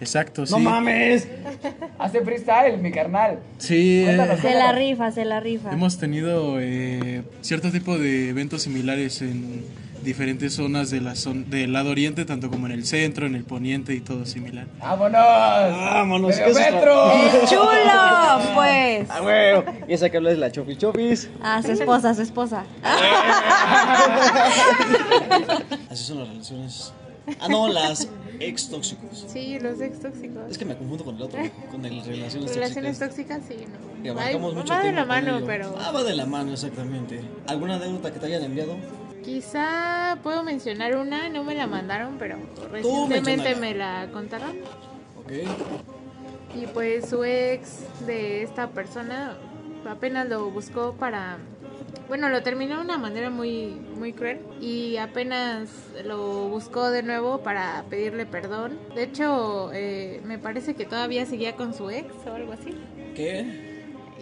[0.00, 0.52] Exacto, sí.
[0.52, 1.28] ¡No mames!
[1.98, 3.38] Hace freestyle, mi carnal.
[3.58, 5.72] Sí, eh, Se la rifa, se la rifa.
[5.72, 9.64] Hemos tenido eh, cierto tipo de eventos similares en
[10.02, 13.44] diferentes zonas de la zon- del lado oriente, tanto como en el centro, en el
[13.44, 14.66] poniente y todo similar.
[14.80, 15.12] ¡Vámonos!
[15.22, 16.36] ¡Vámonos!
[16.36, 17.12] ¡Medio ¿qué metro!
[17.48, 18.54] ¡Chulo!
[18.54, 19.06] Pues.
[19.10, 19.64] ¡Ah, huevo!
[19.88, 21.28] Y esa que habla es la Chopi Chopis.
[21.42, 22.64] Ah, su esposa, su esposa.
[25.90, 26.92] Así son las relaciones.
[27.40, 28.08] Ah, no, las
[28.40, 29.24] ex tóxicos.
[29.28, 30.42] Sí, los ex tóxicos.
[30.50, 31.38] Es que me confundo con el otro,
[31.70, 33.38] con el relaciones Relaciones tóxicas.
[33.38, 34.02] tóxicas, sí, no.
[34.04, 37.20] Y Ay, abarcamos mucho va de la mano, pero Ah, va de la mano, exactamente.
[37.46, 38.76] ¿Alguna anécdota que te hayan enviado?
[39.22, 42.36] Quizá puedo mencionar una, no me la mandaron, pero
[42.70, 44.56] recientemente me la contaron.
[45.18, 45.32] Ok.
[46.54, 49.36] Y pues su ex de esta persona
[49.88, 51.38] apenas lo buscó para...
[52.08, 55.70] Bueno, lo terminó de una manera muy, muy cruel y apenas
[56.04, 58.78] lo buscó de nuevo para pedirle perdón.
[58.94, 62.76] De hecho, eh, me parece que todavía seguía con su ex o algo así.
[63.14, 63.71] ¿Qué?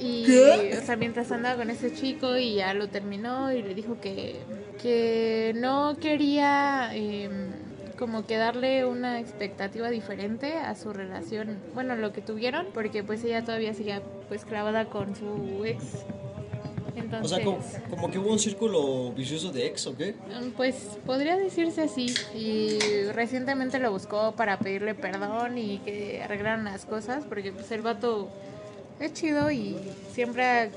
[0.01, 0.25] Y,
[0.73, 4.37] o sea, mientras andaba con ese chico y ya lo terminó y le dijo que,
[4.83, 7.51] que no quería em,
[7.99, 13.23] como que darle una expectativa diferente a su relación, bueno, lo que tuvieron, porque pues
[13.25, 15.83] ella todavía seguía pues clavada con su ex.
[16.93, 17.59] O Entonces, sea, como,
[17.91, 20.13] como que hubo un círculo vicioso de ex, ¿o qué?
[20.15, 22.15] mm, pues podría decirse así.
[22.35, 22.79] Y
[23.13, 28.31] recientemente lo buscó para pedirle perdón y que arreglaran las cosas, porque pues el vato
[29.01, 29.77] es chido y
[30.15, 30.69] siempre ha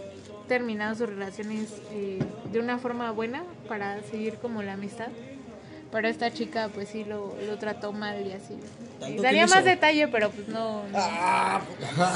[0.48, 2.20] terminado sus relaciones eh,
[2.52, 5.08] de una forma buena para seguir como la amistad.
[5.92, 8.56] Pero esta chica pues sí lo, lo trató mal y así.
[9.00, 10.84] ¿Tanto Y daría más detalle, pero pues no.
[10.92, 10.98] no.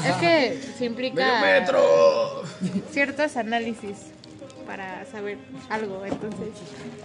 [0.04, 2.42] Es que se implica ¡Medio metro!
[2.90, 3.96] ciertos análisis
[4.66, 5.38] para saber
[5.70, 6.48] algo, entonces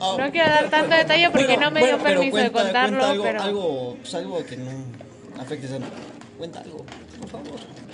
[0.01, 2.51] Ah, no quiero dar tanto detalle porque bueno, no me bueno, dio pero permiso de
[2.51, 4.71] cuenta- contarlo, cuenta algo, pero algo, pues algo que no
[5.39, 5.87] afecte tanto.
[6.37, 6.85] Cuenta algo,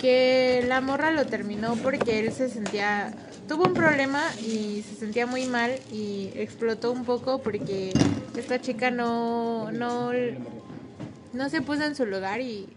[0.00, 3.12] que la morra lo terminó porque él se sentía
[3.48, 7.92] tuvo un problema y se sentía muy mal y explotó un poco porque
[8.36, 10.12] esta chica no no
[11.32, 12.68] no se puso en su lugar y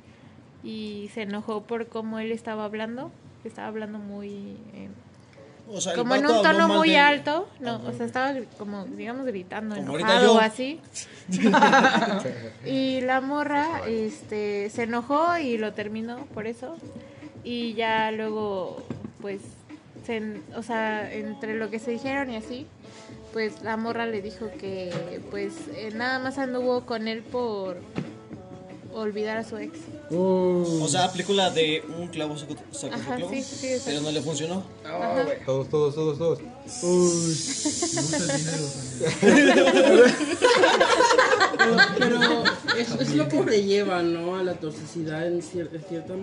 [0.64, 3.12] y se enojó por cómo él estaba hablando,
[3.44, 4.90] estaba hablando muy eh,
[5.70, 7.90] O sea, el como en un tono muy de- alto, no, Ajá.
[7.90, 10.80] o sea, estaba como, digamos, gritando, Como enojado o así.
[12.66, 16.76] y la morra, este, se enojó y lo terminó por eso.
[17.44, 18.84] Y ya luego,
[19.22, 19.42] pues,
[20.06, 22.68] se o sea, entre lo que se dijeron y así,
[23.32, 27.78] pues la morra le dijo que, pues, eh, nada más anduvo con él por
[28.94, 29.78] olvidar a su ex.
[30.16, 32.58] O sea, aplicó la de un clavo otro
[32.92, 33.84] Ajá, clavo, sí, sí, exacto.
[33.86, 34.64] pero no le funcionó.
[34.86, 35.26] Ajá.
[35.46, 36.40] Todos, todos, todos, todos.
[41.98, 42.20] Pero
[42.78, 44.36] es, es lo que te lleva, ¿no?
[44.36, 46.14] A la toxicidad en, cier- cierta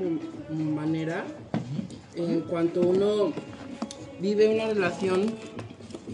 [0.51, 1.25] manera.
[2.17, 3.33] En cuanto uno
[4.21, 5.33] vive una relación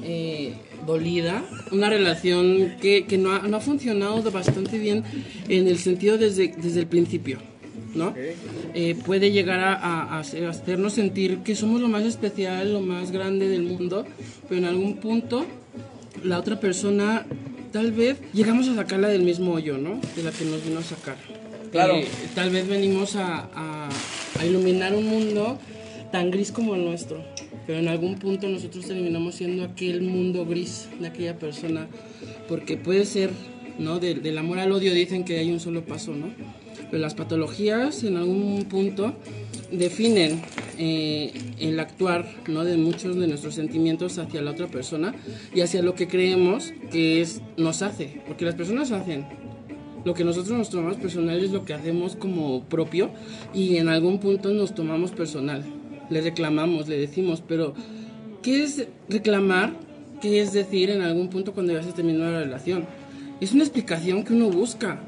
[0.02, 0.54] eh,
[0.86, 5.02] dolida, una relación que, que no, ha, no ha funcionado de bastante bien
[5.48, 7.38] en el sentido desde, desde el principio,
[7.96, 8.14] ¿no?
[8.74, 12.72] Eh, puede llegar a, a- a hacer- a hacernos sentir que somos lo más especial,
[12.72, 14.04] lo más grande del mundo,
[14.48, 15.44] pero en algún punto
[16.22, 17.26] la otra persona
[17.72, 20.00] tal vez llegamos a sacarla del mismo hoyo, ¿no?
[20.16, 21.16] De la que nos vino a sacar.
[21.72, 21.96] Claro.
[21.96, 23.88] Eh, tal vez venimos a, a-
[24.38, 25.58] a iluminar un mundo
[26.12, 27.22] tan gris como el nuestro,
[27.66, 31.88] pero en algún punto nosotros terminamos siendo aquel mundo gris de aquella persona,
[32.48, 33.30] porque puede ser,
[33.78, 33.98] ¿no?
[33.98, 36.28] De- del amor al odio dicen que hay un solo paso, ¿no?
[36.90, 39.14] Pero las patologías en algún punto
[39.70, 40.40] definen
[40.78, 42.64] eh, el actuar ¿no?
[42.64, 45.14] de muchos de nuestros sentimientos hacia la otra persona
[45.54, 49.26] y hacia lo que creemos que es nos hace, porque las personas hacen.
[50.04, 53.10] Lo que nosotros nos tomamos personal es lo que hacemos como propio
[53.52, 55.64] y en algún punto nos tomamos personal.
[56.10, 57.74] Le reclamamos, le decimos, pero
[58.40, 59.72] ¿qué es reclamar?
[60.20, 62.84] ¿Qué es decir en algún punto cuando ya se terminó la relación?
[63.40, 65.00] Es una explicación que uno busca.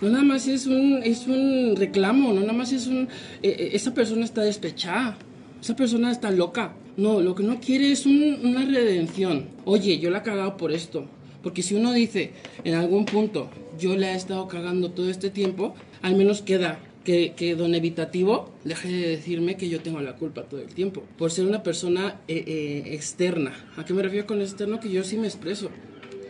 [0.00, 3.08] No nada más es un, es un reclamo, no nada más es un...
[3.42, 5.18] eh, eh, esa persona está despechada,
[5.60, 6.74] esa persona está loca.
[6.96, 9.46] No, lo que uno quiere es un- una redención.
[9.64, 11.06] Oye, yo la he cagado por esto.
[11.42, 12.32] Porque si uno dice
[12.64, 17.32] en algún punto, yo la he estado cagando todo este tiempo, al menos queda que,
[17.36, 21.04] que don evitativo deje de decirme que yo tengo la culpa todo el tiempo.
[21.16, 23.52] Por ser una persona eh, eh, externa.
[23.76, 24.80] ¿A qué me refiero con externo?
[24.80, 25.70] Que yo sí me expreso.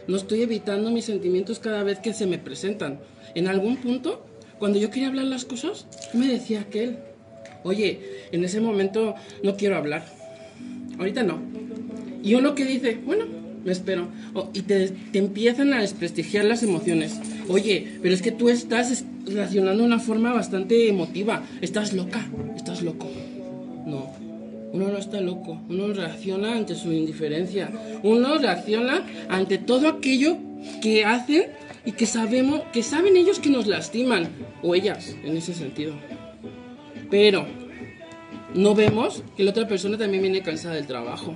[0.09, 2.99] No estoy evitando mis sentimientos cada vez que se me presentan.
[3.35, 4.25] En algún punto,
[4.59, 6.99] cuando yo quería hablar las cosas, ¿qué me decía aquel?
[7.63, 8.01] Oye,
[8.33, 10.05] en ese momento no quiero hablar.
[10.99, 11.39] Ahorita no.
[12.23, 13.27] Y uno que dice, bueno,
[13.65, 14.09] me espero.
[14.55, 17.21] Y te, te empiezan a desprestigiar las emociones.
[17.49, 21.45] Oye, pero es que tú estás es- reaccionando de una forma bastante emotiva.
[21.61, 23.09] Estás loca, estás loco.
[23.87, 24.11] No,
[24.73, 25.61] uno no está loco.
[25.69, 27.71] Uno reacciona ante su indiferencia.
[28.03, 30.37] Uno reacciona ante todo aquello
[30.83, 31.47] que hacen
[31.85, 34.29] y que sabemos, que saben ellos que nos lastiman.
[34.63, 35.95] O ellas, en ese sentido.
[37.11, 37.47] Pero
[38.55, 41.35] no vemos que la otra persona también viene cansada del trabajo.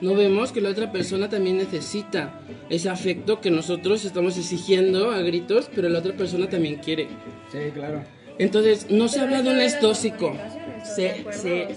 [0.00, 5.20] No vemos que la otra persona también necesita ese afecto que nosotros estamos exigiendo a
[5.20, 7.08] gritos, pero la otra persona también quiere.
[7.50, 8.02] Sí, claro.
[8.38, 10.36] Entonces, no se habla de un es tóxico.
[10.82, 11.68] Se, se,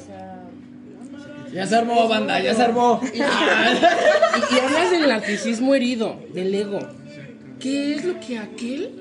[1.58, 3.01] Ya se armó, banda, ya se armó.
[3.14, 6.78] y, y hablas del narcisismo herido, del ego.
[7.60, 8.91] ¿Qué es lo que aquel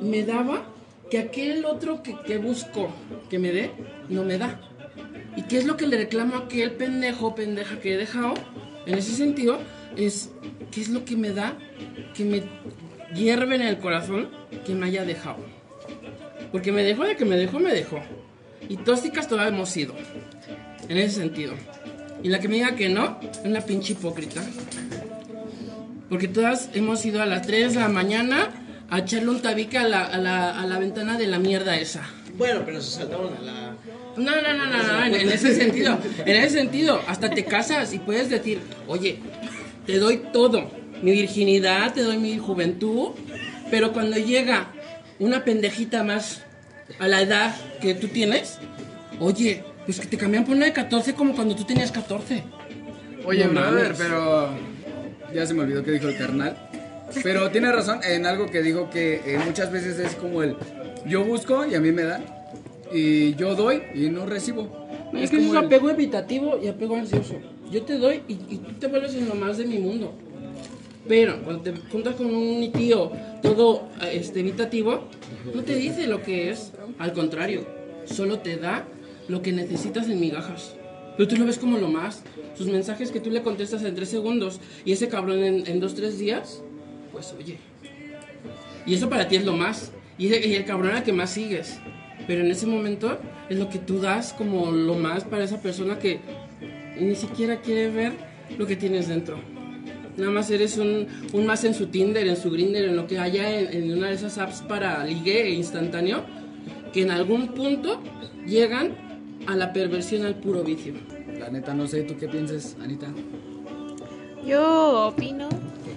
[0.00, 0.64] me daba
[1.10, 2.88] que aquel otro que, que busco
[3.28, 3.72] que me dé,
[4.08, 4.60] no me da?
[5.34, 8.34] ¿Y qué es lo que le reclamo a aquel pendejo pendeja que he dejado?
[8.86, 9.58] En ese sentido,
[9.96, 10.30] es
[10.70, 11.58] qué es lo que me da
[12.14, 12.44] que me
[13.12, 14.28] hierve en el corazón
[14.64, 15.38] que me haya dejado.
[16.52, 17.98] Porque me dejó de que me dejó, me dejó.
[18.68, 19.96] Y tóxicas todas hemos sido.
[20.88, 21.54] En ese sentido.
[22.24, 24.42] Y la que me diga que no, es una pinche hipócrita.
[26.08, 28.48] Porque todas hemos ido a las 3 de la mañana
[28.88, 32.02] a echarle un tabique a la, a la, a la ventana de la mierda esa.
[32.38, 33.76] Bueno, pero se saltaron a la.
[34.16, 37.92] No, no, no, no, no, en, en ese sentido, en ese sentido, hasta te casas
[37.92, 39.18] y puedes decir, oye,
[39.86, 40.70] te doy todo,
[41.02, 43.10] mi virginidad, te doy mi juventud,
[43.70, 44.72] pero cuando llega
[45.18, 46.42] una pendejita más
[46.98, 48.58] a la edad que tú tienes,
[49.20, 52.42] oye, pues que te cambian por una de 14 como cuando tú tenías 14.
[53.26, 53.98] Oye, No brother, mames.
[53.98, 54.48] pero
[55.34, 56.56] ya se me olvidó que dijo el carnal.
[57.22, 60.56] Pero tiene razón en algo que dijo que eh, muchas veces es como el
[61.06, 62.24] yo busco y a mí me dan.
[62.92, 64.86] Y yo doy y no recibo.
[65.14, 67.36] Es que eso es apego evitativo y apego ansioso.
[67.70, 70.12] Yo te doy y, y tú te vuelves en lo más de mi mundo.
[71.06, 73.12] Pero cuando te juntas con un tío
[73.42, 75.04] todo eh, este, evitativo,
[75.54, 76.72] no te dice lo que es.
[76.98, 77.66] Al contrario,
[78.06, 78.84] solo te da
[79.28, 80.74] lo que necesitas en migajas.
[81.16, 82.22] Pero tú lo ves como lo más.
[82.56, 85.94] Sus mensajes que tú le contestas en tres segundos y ese cabrón en, en dos,
[85.94, 86.62] tres días,
[87.12, 87.58] pues oye.
[88.86, 89.92] Y eso para ti es lo más.
[90.18, 91.78] Y, ese- y el cabrón al que más sigues.
[92.26, 93.18] Pero en ese momento
[93.48, 96.20] es lo que tú das como lo más para esa persona que
[97.00, 98.12] ni siquiera quiere ver
[98.58, 99.38] lo que tienes dentro.
[100.16, 103.18] Nada más eres un, un más en su Tinder, en su Grinder, en lo que
[103.18, 106.24] haya en, en una de esas apps para ligue instantáneo,
[106.92, 108.00] que en algún punto
[108.46, 108.92] llegan
[109.46, 110.94] a la perversión, al puro vicio.
[111.38, 113.08] La neta, no sé, ¿tú qué piensas, Anita?
[114.44, 115.48] Yo opino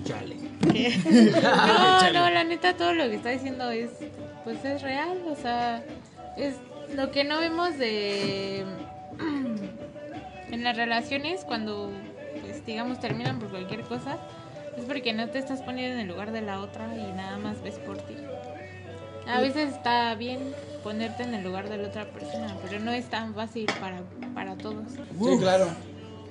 [0.03, 0.35] Chale.
[0.71, 0.97] que
[1.41, 3.89] no, no, la neta todo lo que está diciendo es
[4.43, 5.83] pues es real, o sea,
[6.37, 6.55] es
[6.95, 8.63] lo que no vemos de
[10.51, 11.91] en las relaciones cuando
[12.41, 14.17] pues digamos terminan por cualquier cosa
[14.77, 17.61] es porque no te estás poniendo en el lugar de la otra y nada más
[17.61, 18.15] ves por ti.
[19.27, 20.39] A veces está bien
[20.87, 24.55] ponerte en el lugar de la otra persona, pero no es tan fácil para, para
[24.55, 24.85] todos.
[24.93, 25.67] Sí, claro.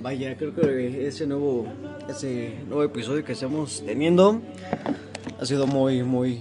[0.01, 1.67] Vaya, creo que ese nuevo,
[2.09, 4.41] ese nuevo episodio que estamos teniendo
[5.39, 6.41] ha sido muy, muy,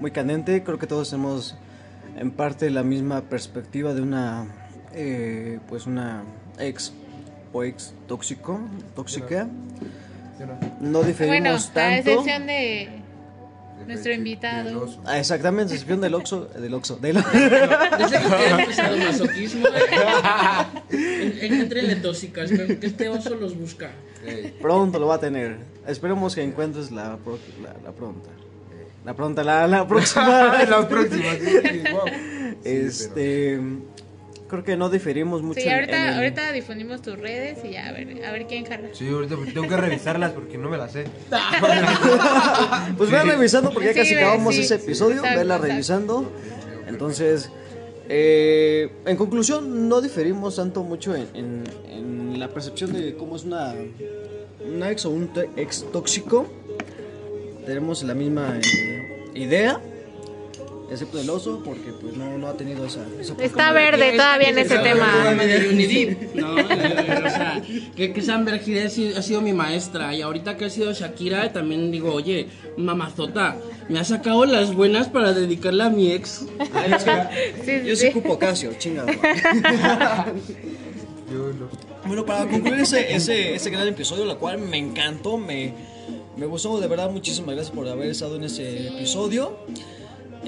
[0.00, 0.64] muy candente.
[0.64, 1.54] Creo que todos tenemos
[2.16, 4.48] en parte la misma perspectiva de una,
[4.92, 6.24] eh, pues una
[6.58, 6.92] ex
[7.52, 8.58] o ex tóxico,
[8.96, 9.46] tóxica.
[10.80, 12.10] No diferimos Bueno, a tanto.
[12.10, 12.88] excepción de
[13.86, 14.88] nuestro invitado.
[15.04, 19.66] Ah, exactamente, excepción del Oxo, del Oxo, del quede empezado masoquismo,
[21.40, 23.90] entrenle tóxicas, que este oso los busca.
[24.60, 25.56] Pronto lo va a tener.
[25.86, 28.30] Esperemos que encuentres la, pro- la, la pronta.
[29.04, 30.64] La pronta, la, la próxima.
[30.68, 31.38] Las próximas.
[31.38, 32.02] sí, sí, wow.
[32.64, 33.60] este.
[34.48, 35.60] Creo que no diferimos mucho.
[35.60, 38.46] Sí, en- ahorita, en el- ahorita difundimos tus redes y ya, a ver, a ver
[38.46, 38.88] quién jala.
[38.92, 41.04] Sí, ahorita tengo que revisarlas porque no me las sé.
[42.96, 44.62] Pues vean revisando porque ya Sí, casi acabamos sí.
[44.62, 45.24] ese episodio.
[45.24, 45.58] Exacto.
[45.58, 46.32] revisando.
[46.86, 47.50] Entonces,
[48.08, 53.44] eh, en conclusión, no diferimos tanto mucho en, en- en la percepción de cómo es
[53.44, 53.74] una,
[54.66, 56.46] una ex o un ex tóxico.
[57.66, 59.78] Tenemos la misma eh, idea,
[60.90, 64.58] excepto el oso, porque pues no, no ha tenido esa, esa Está verde todavía en
[64.58, 65.06] ese tema.
[66.34, 66.54] ¿no?
[66.54, 67.62] O sea,
[67.94, 68.20] que, que
[68.82, 72.48] ha sido- ha sido mi maestra y ahorita que ha sido Shakira también digo, oye,
[72.76, 73.56] mamazota,
[73.88, 76.44] me ha sacado las buenas para dedicarla a mi ex.
[76.72, 76.92] Ay,
[77.64, 78.02] Sí, yo sí.
[78.02, 79.08] soy cupo Casio, chingado.
[82.06, 85.74] Bueno, para concluir ese, ese, ese gran episodio, la cual me encantó, me,
[86.36, 87.10] me gustó de verdad.
[87.10, 89.58] Muchísimas gracias por haber estado en ese episodio.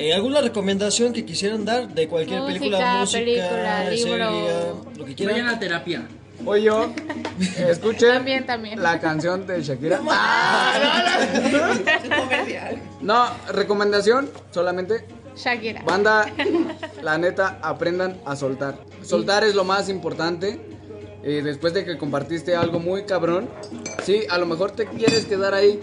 [0.02, 3.96] Eh, ¿Alguna recomendación que quisieran dar de cualquier Música, película, música, película, libro.
[4.00, 4.24] serie,
[4.96, 5.48] lo que Vayan quieran?
[5.48, 6.08] a terapia.
[6.46, 6.90] Hoy yo
[7.68, 8.82] escuché También, también.
[8.82, 10.00] la canción de Shakira.
[13.02, 15.04] No, recomendación solamente.
[15.36, 15.82] Shakira.
[15.82, 16.26] Banda,
[17.02, 18.76] la neta, aprendan a soltar.
[19.02, 20.58] Soltar es lo más importante.
[21.22, 23.50] Eh, después de que compartiste algo muy cabrón,
[24.04, 25.78] sí, a lo mejor te quieres quedar ahí.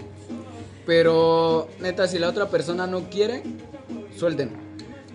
[0.84, 3.42] Pero neta, si la otra persona no quiere,
[4.18, 4.50] suelten.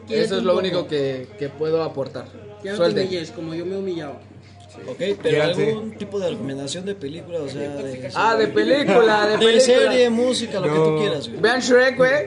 [0.10, 0.60] Eso es lo poco.
[0.60, 2.26] único que, que puedo aportar.
[2.64, 3.08] Ya no te Suelten.
[3.08, 4.16] humilles, como yo me he humillado.
[4.88, 9.32] Ok, pero algún tipo de recomendación de película, o sea, de, Ah, de película, de
[9.38, 9.60] de película.
[9.62, 11.40] serie, música, lo que tú quieras, güey.
[11.42, 12.26] Vean Shrek, güey.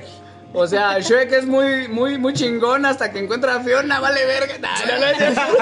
[0.54, 4.54] O sea, Shrek es muy, muy, muy chingón hasta que encuentra a Fiona, vale verga.
[4.58, 5.58] No, no, no.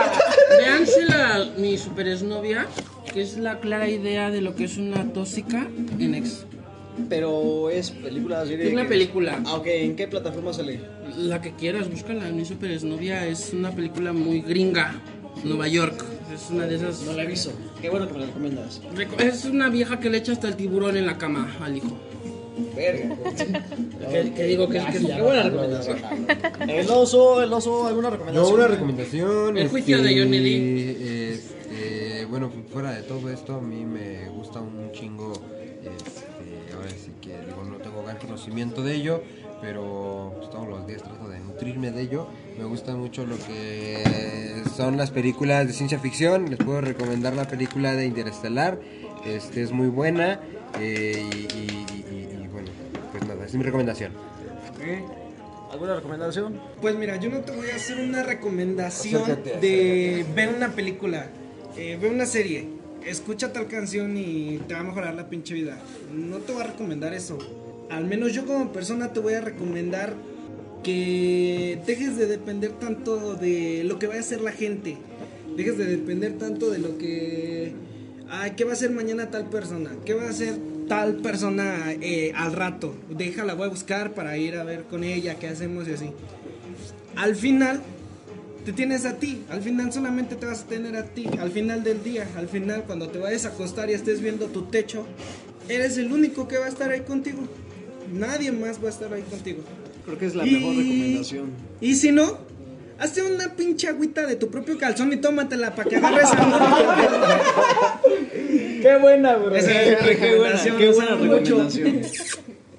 [0.58, 2.66] Véanse la, mi super exnovia,
[3.12, 5.66] que es la clara idea de lo que es una tóxica
[5.98, 6.44] en ex.
[7.08, 8.66] Pero es película, serie.
[8.68, 9.42] Es una que- película.
[9.46, 10.80] Ah, ok, ¿en qué plataforma sale?
[11.16, 12.30] La que quieras, búscala.
[12.30, 14.94] Mi super exnovia es una película muy gringa.
[15.42, 16.04] Nueva York.
[16.32, 17.02] Es una de esas.
[17.02, 17.52] No la aviso.
[17.82, 18.80] Qué bueno que me la recomiendas.
[18.94, 21.96] Reco- Es una vieja que le echa hasta el tiburón en la cama al hijo.
[22.76, 23.14] Verga.
[24.10, 25.98] Que, que digo que es Qué buena recomendación.
[26.68, 28.48] El oso, el oso, ¿alguna recomendación?
[28.48, 29.58] Yo una recomendación.
[29.58, 34.92] El juicio de Johnny este, bueno, fuera de todo esto, a mí me gusta un
[34.92, 35.32] chingo.
[35.82, 36.23] Este,
[36.84, 39.22] ahora sí que digo, no tengo gran conocimiento de ello,
[39.60, 42.28] pero pues, todos los días trato de nutrirme de ello.
[42.58, 46.50] Me gusta mucho lo que son las películas de ciencia ficción.
[46.50, 48.78] Les puedo recomendar la película de Interestelar.
[49.24, 50.40] Este es muy buena.
[50.80, 52.68] eh, y, y- y- y, bueno,
[53.12, 54.12] pues nada, es mi recomendación.
[55.70, 56.60] ¿Alguna recomendación?
[56.80, 61.26] Pues mira, yo no te voy a hacer una recomendación Acércate, de ver una película,
[61.76, 62.68] eh, ver una serie,
[63.06, 65.78] escucha tal canción y te va a mejorar la pinche vida.
[66.12, 67.38] No te voy a recomendar eso.
[67.90, 70.14] Al menos yo como persona te voy a recomendar
[70.82, 74.96] que dejes de depender tanto de lo que vaya a hacer la gente.
[75.56, 77.72] Dejes de depender tanto de lo que...
[78.28, 79.90] Ay, ¿qué va a hacer mañana tal persona?
[80.04, 80.56] ¿Qué va a hacer
[80.88, 82.94] tal persona eh, al rato?
[83.10, 86.10] Déjala, voy a buscar para ir a ver con ella, qué hacemos y así.
[87.16, 87.80] Al final,
[88.64, 89.44] te tienes a ti.
[89.50, 91.26] Al final solamente te vas a tener a ti.
[91.40, 94.62] Al final del día, al final cuando te vayas a acostar y estés viendo tu
[94.62, 95.06] techo,
[95.68, 97.40] eres el único que va a estar ahí contigo.
[98.12, 99.58] Nadie más va a estar ahí contigo.
[100.04, 101.50] Creo que es la Y- mejor recomendación.
[101.80, 102.38] Y si no,
[102.98, 106.60] hazte una pinche agüita de tu propio calzón y tómatela para que agarres amor.
[108.82, 109.54] Qué buena, bro.
[109.56, 110.76] Esa es Qué buena, recomendación.
[110.78, 111.38] qué buena amo mucho.
[111.38, 112.00] recomendación.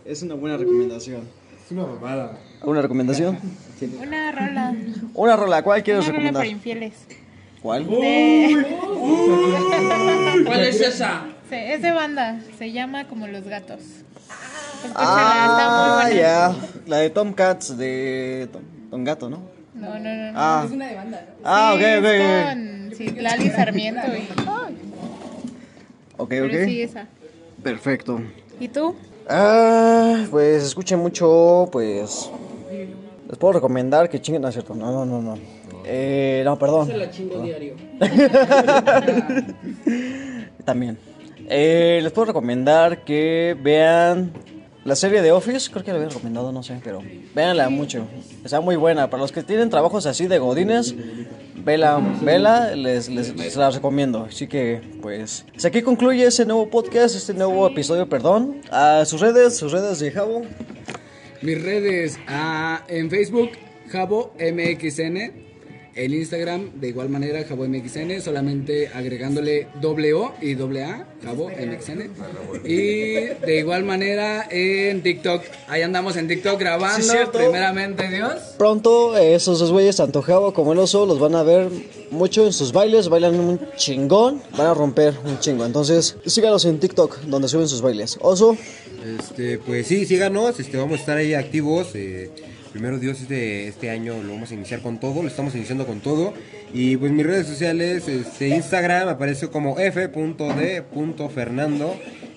[0.05, 1.21] Es una buena recomendación.
[1.65, 2.39] Es una mamada.
[2.61, 3.39] ¿Alguna recomendación?
[4.01, 4.73] Una rola.
[5.13, 6.41] Una rola, ¿cuál quieres Una rola recomendar?
[6.41, 6.93] para infieles.
[7.61, 7.88] ¿Cuál?
[7.89, 8.65] De-
[10.45, 11.26] ¿Cuál es esa?
[11.49, 12.39] Sí, es de banda.
[12.57, 13.80] Se llama Como los gatos.
[14.84, 16.55] Escúchala, Ah, ya.
[16.86, 18.61] La de Tom Cats de Tom,
[18.91, 19.39] Tom Gato, ¿no?
[19.73, 20.32] No, no, no.
[20.32, 20.39] no.
[20.39, 21.34] Ah, Es una de banda, ¿no?
[21.43, 22.05] ah ok, Sí, ok, ok.
[22.05, 24.07] es con Citlali Sarmiento.
[24.15, 24.30] Y...
[26.17, 26.65] Ok, pero ok.
[26.65, 27.07] sí, esa.
[27.63, 28.21] Perfecto.
[28.59, 28.95] ¿Y tú?
[29.28, 32.30] Ah, pues escuchen mucho, pues.
[33.28, 35.38] Les puedo recomendar que chinguen, no es cierto, no, no, no, no.
[35.86, 36.88] Eh, no, perdón.
[36.88, 37.76] Se la chingo diario.
[40.65, 40.97] También.
[41.47, 44.32] Eh, les puedo recomendar que vean
[44.84, 45.69] la serie de Office.
[45.71, 47.01] Creo que la había recomendado, no sé, pero
[47.34, 48.05] véanla mucho.
[48.43, 49.09] Está muy buena.
[49.09, 50.95] Para los que tienen trabajos así de godines,
[51.63, 54.26] vela, vela les, les, les la recomiendo.
[54.30, 58.61] Así que, pues, aquí concluye ese nuevo podcast, este nuevo episodio, perdón.
[58.71, 60.41] A sus redes, sus redes de Javo.
[61.46, 63.52] Mis redes ah, en Facebook,
[63.91, 65.45] Jabo MXN.
[65.98, 71.50] En Instagram, de igual manera, Jabo MXN, solamente agregándole doble O y doble A, Jabo
[71.50, 72.12] MXN.
[72.66, 73.14] Y
[73.46, 78.34] de igual manera en TikTok, ahí andamos en TikTok grabando, Sí, primeramente Dios.
[78.58, 81.70] Pronto eh, esos dos güeyes, tanto Javo como el oso, los van a ver
[82.12, 83.08] mucho en sus bailes.
[83.08, 85.66] Bailan un chingón, van a romper un chingo.
[85.66, 88.18] Entonces, síganos en TikTok, donde suben sus bailes.
[88.20, 88.58] Oso,
[89.18, 91.88] Este, pues sí, síganos, este, vamos a estar ahí activos.
[91.96, 92.30] eh,
[92.76, 96.01] primero Dios, este, este año lo vamos a iniciar con todo, lo estamos iniciando con
[96.01, 96.34] todo.
[96.73, 100.86] Y pues mis redes sociales, este, Instagram aparece como f.d.fernando,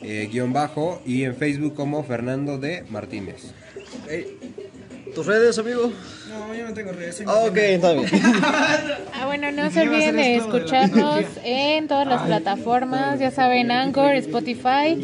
[0.01, 3.53] eh, guion bajo, y en Facebook como Fernando de Martínez.
[5.13, 5.91] tus redes, amigo.
[6.39, 7.17] No, yo no tengo redes.
[7.17, 8.07] soy Ah, ok, está bien.
[9.21, 14.15] Ah, bueno, no ¿Y se olviden de escucharnos en todas las plataformas, ya saben, Anchor,
[14.15, 14.95] Spotify,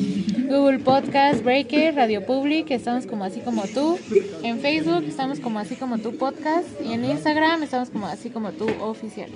[0.49, 3.99] Google Podcast, Breaker, Radio Public, estamos como así como tú.
[4.43, 8.53] En Facebook estamos como así como tú podcast y en Instagram estamos como así como
[8.53, 9.31] tú oficial.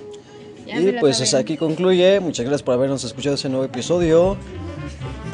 [0.65, 2.19] Ya Y pues hasta aquí concluye.
[2.19, 4.37] Muchas gracias por habernos escuchado ese nuevo episodio.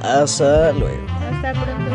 [0.01, 1.05] Hasta luego.
[1.07, 1.85] Hasta pronto.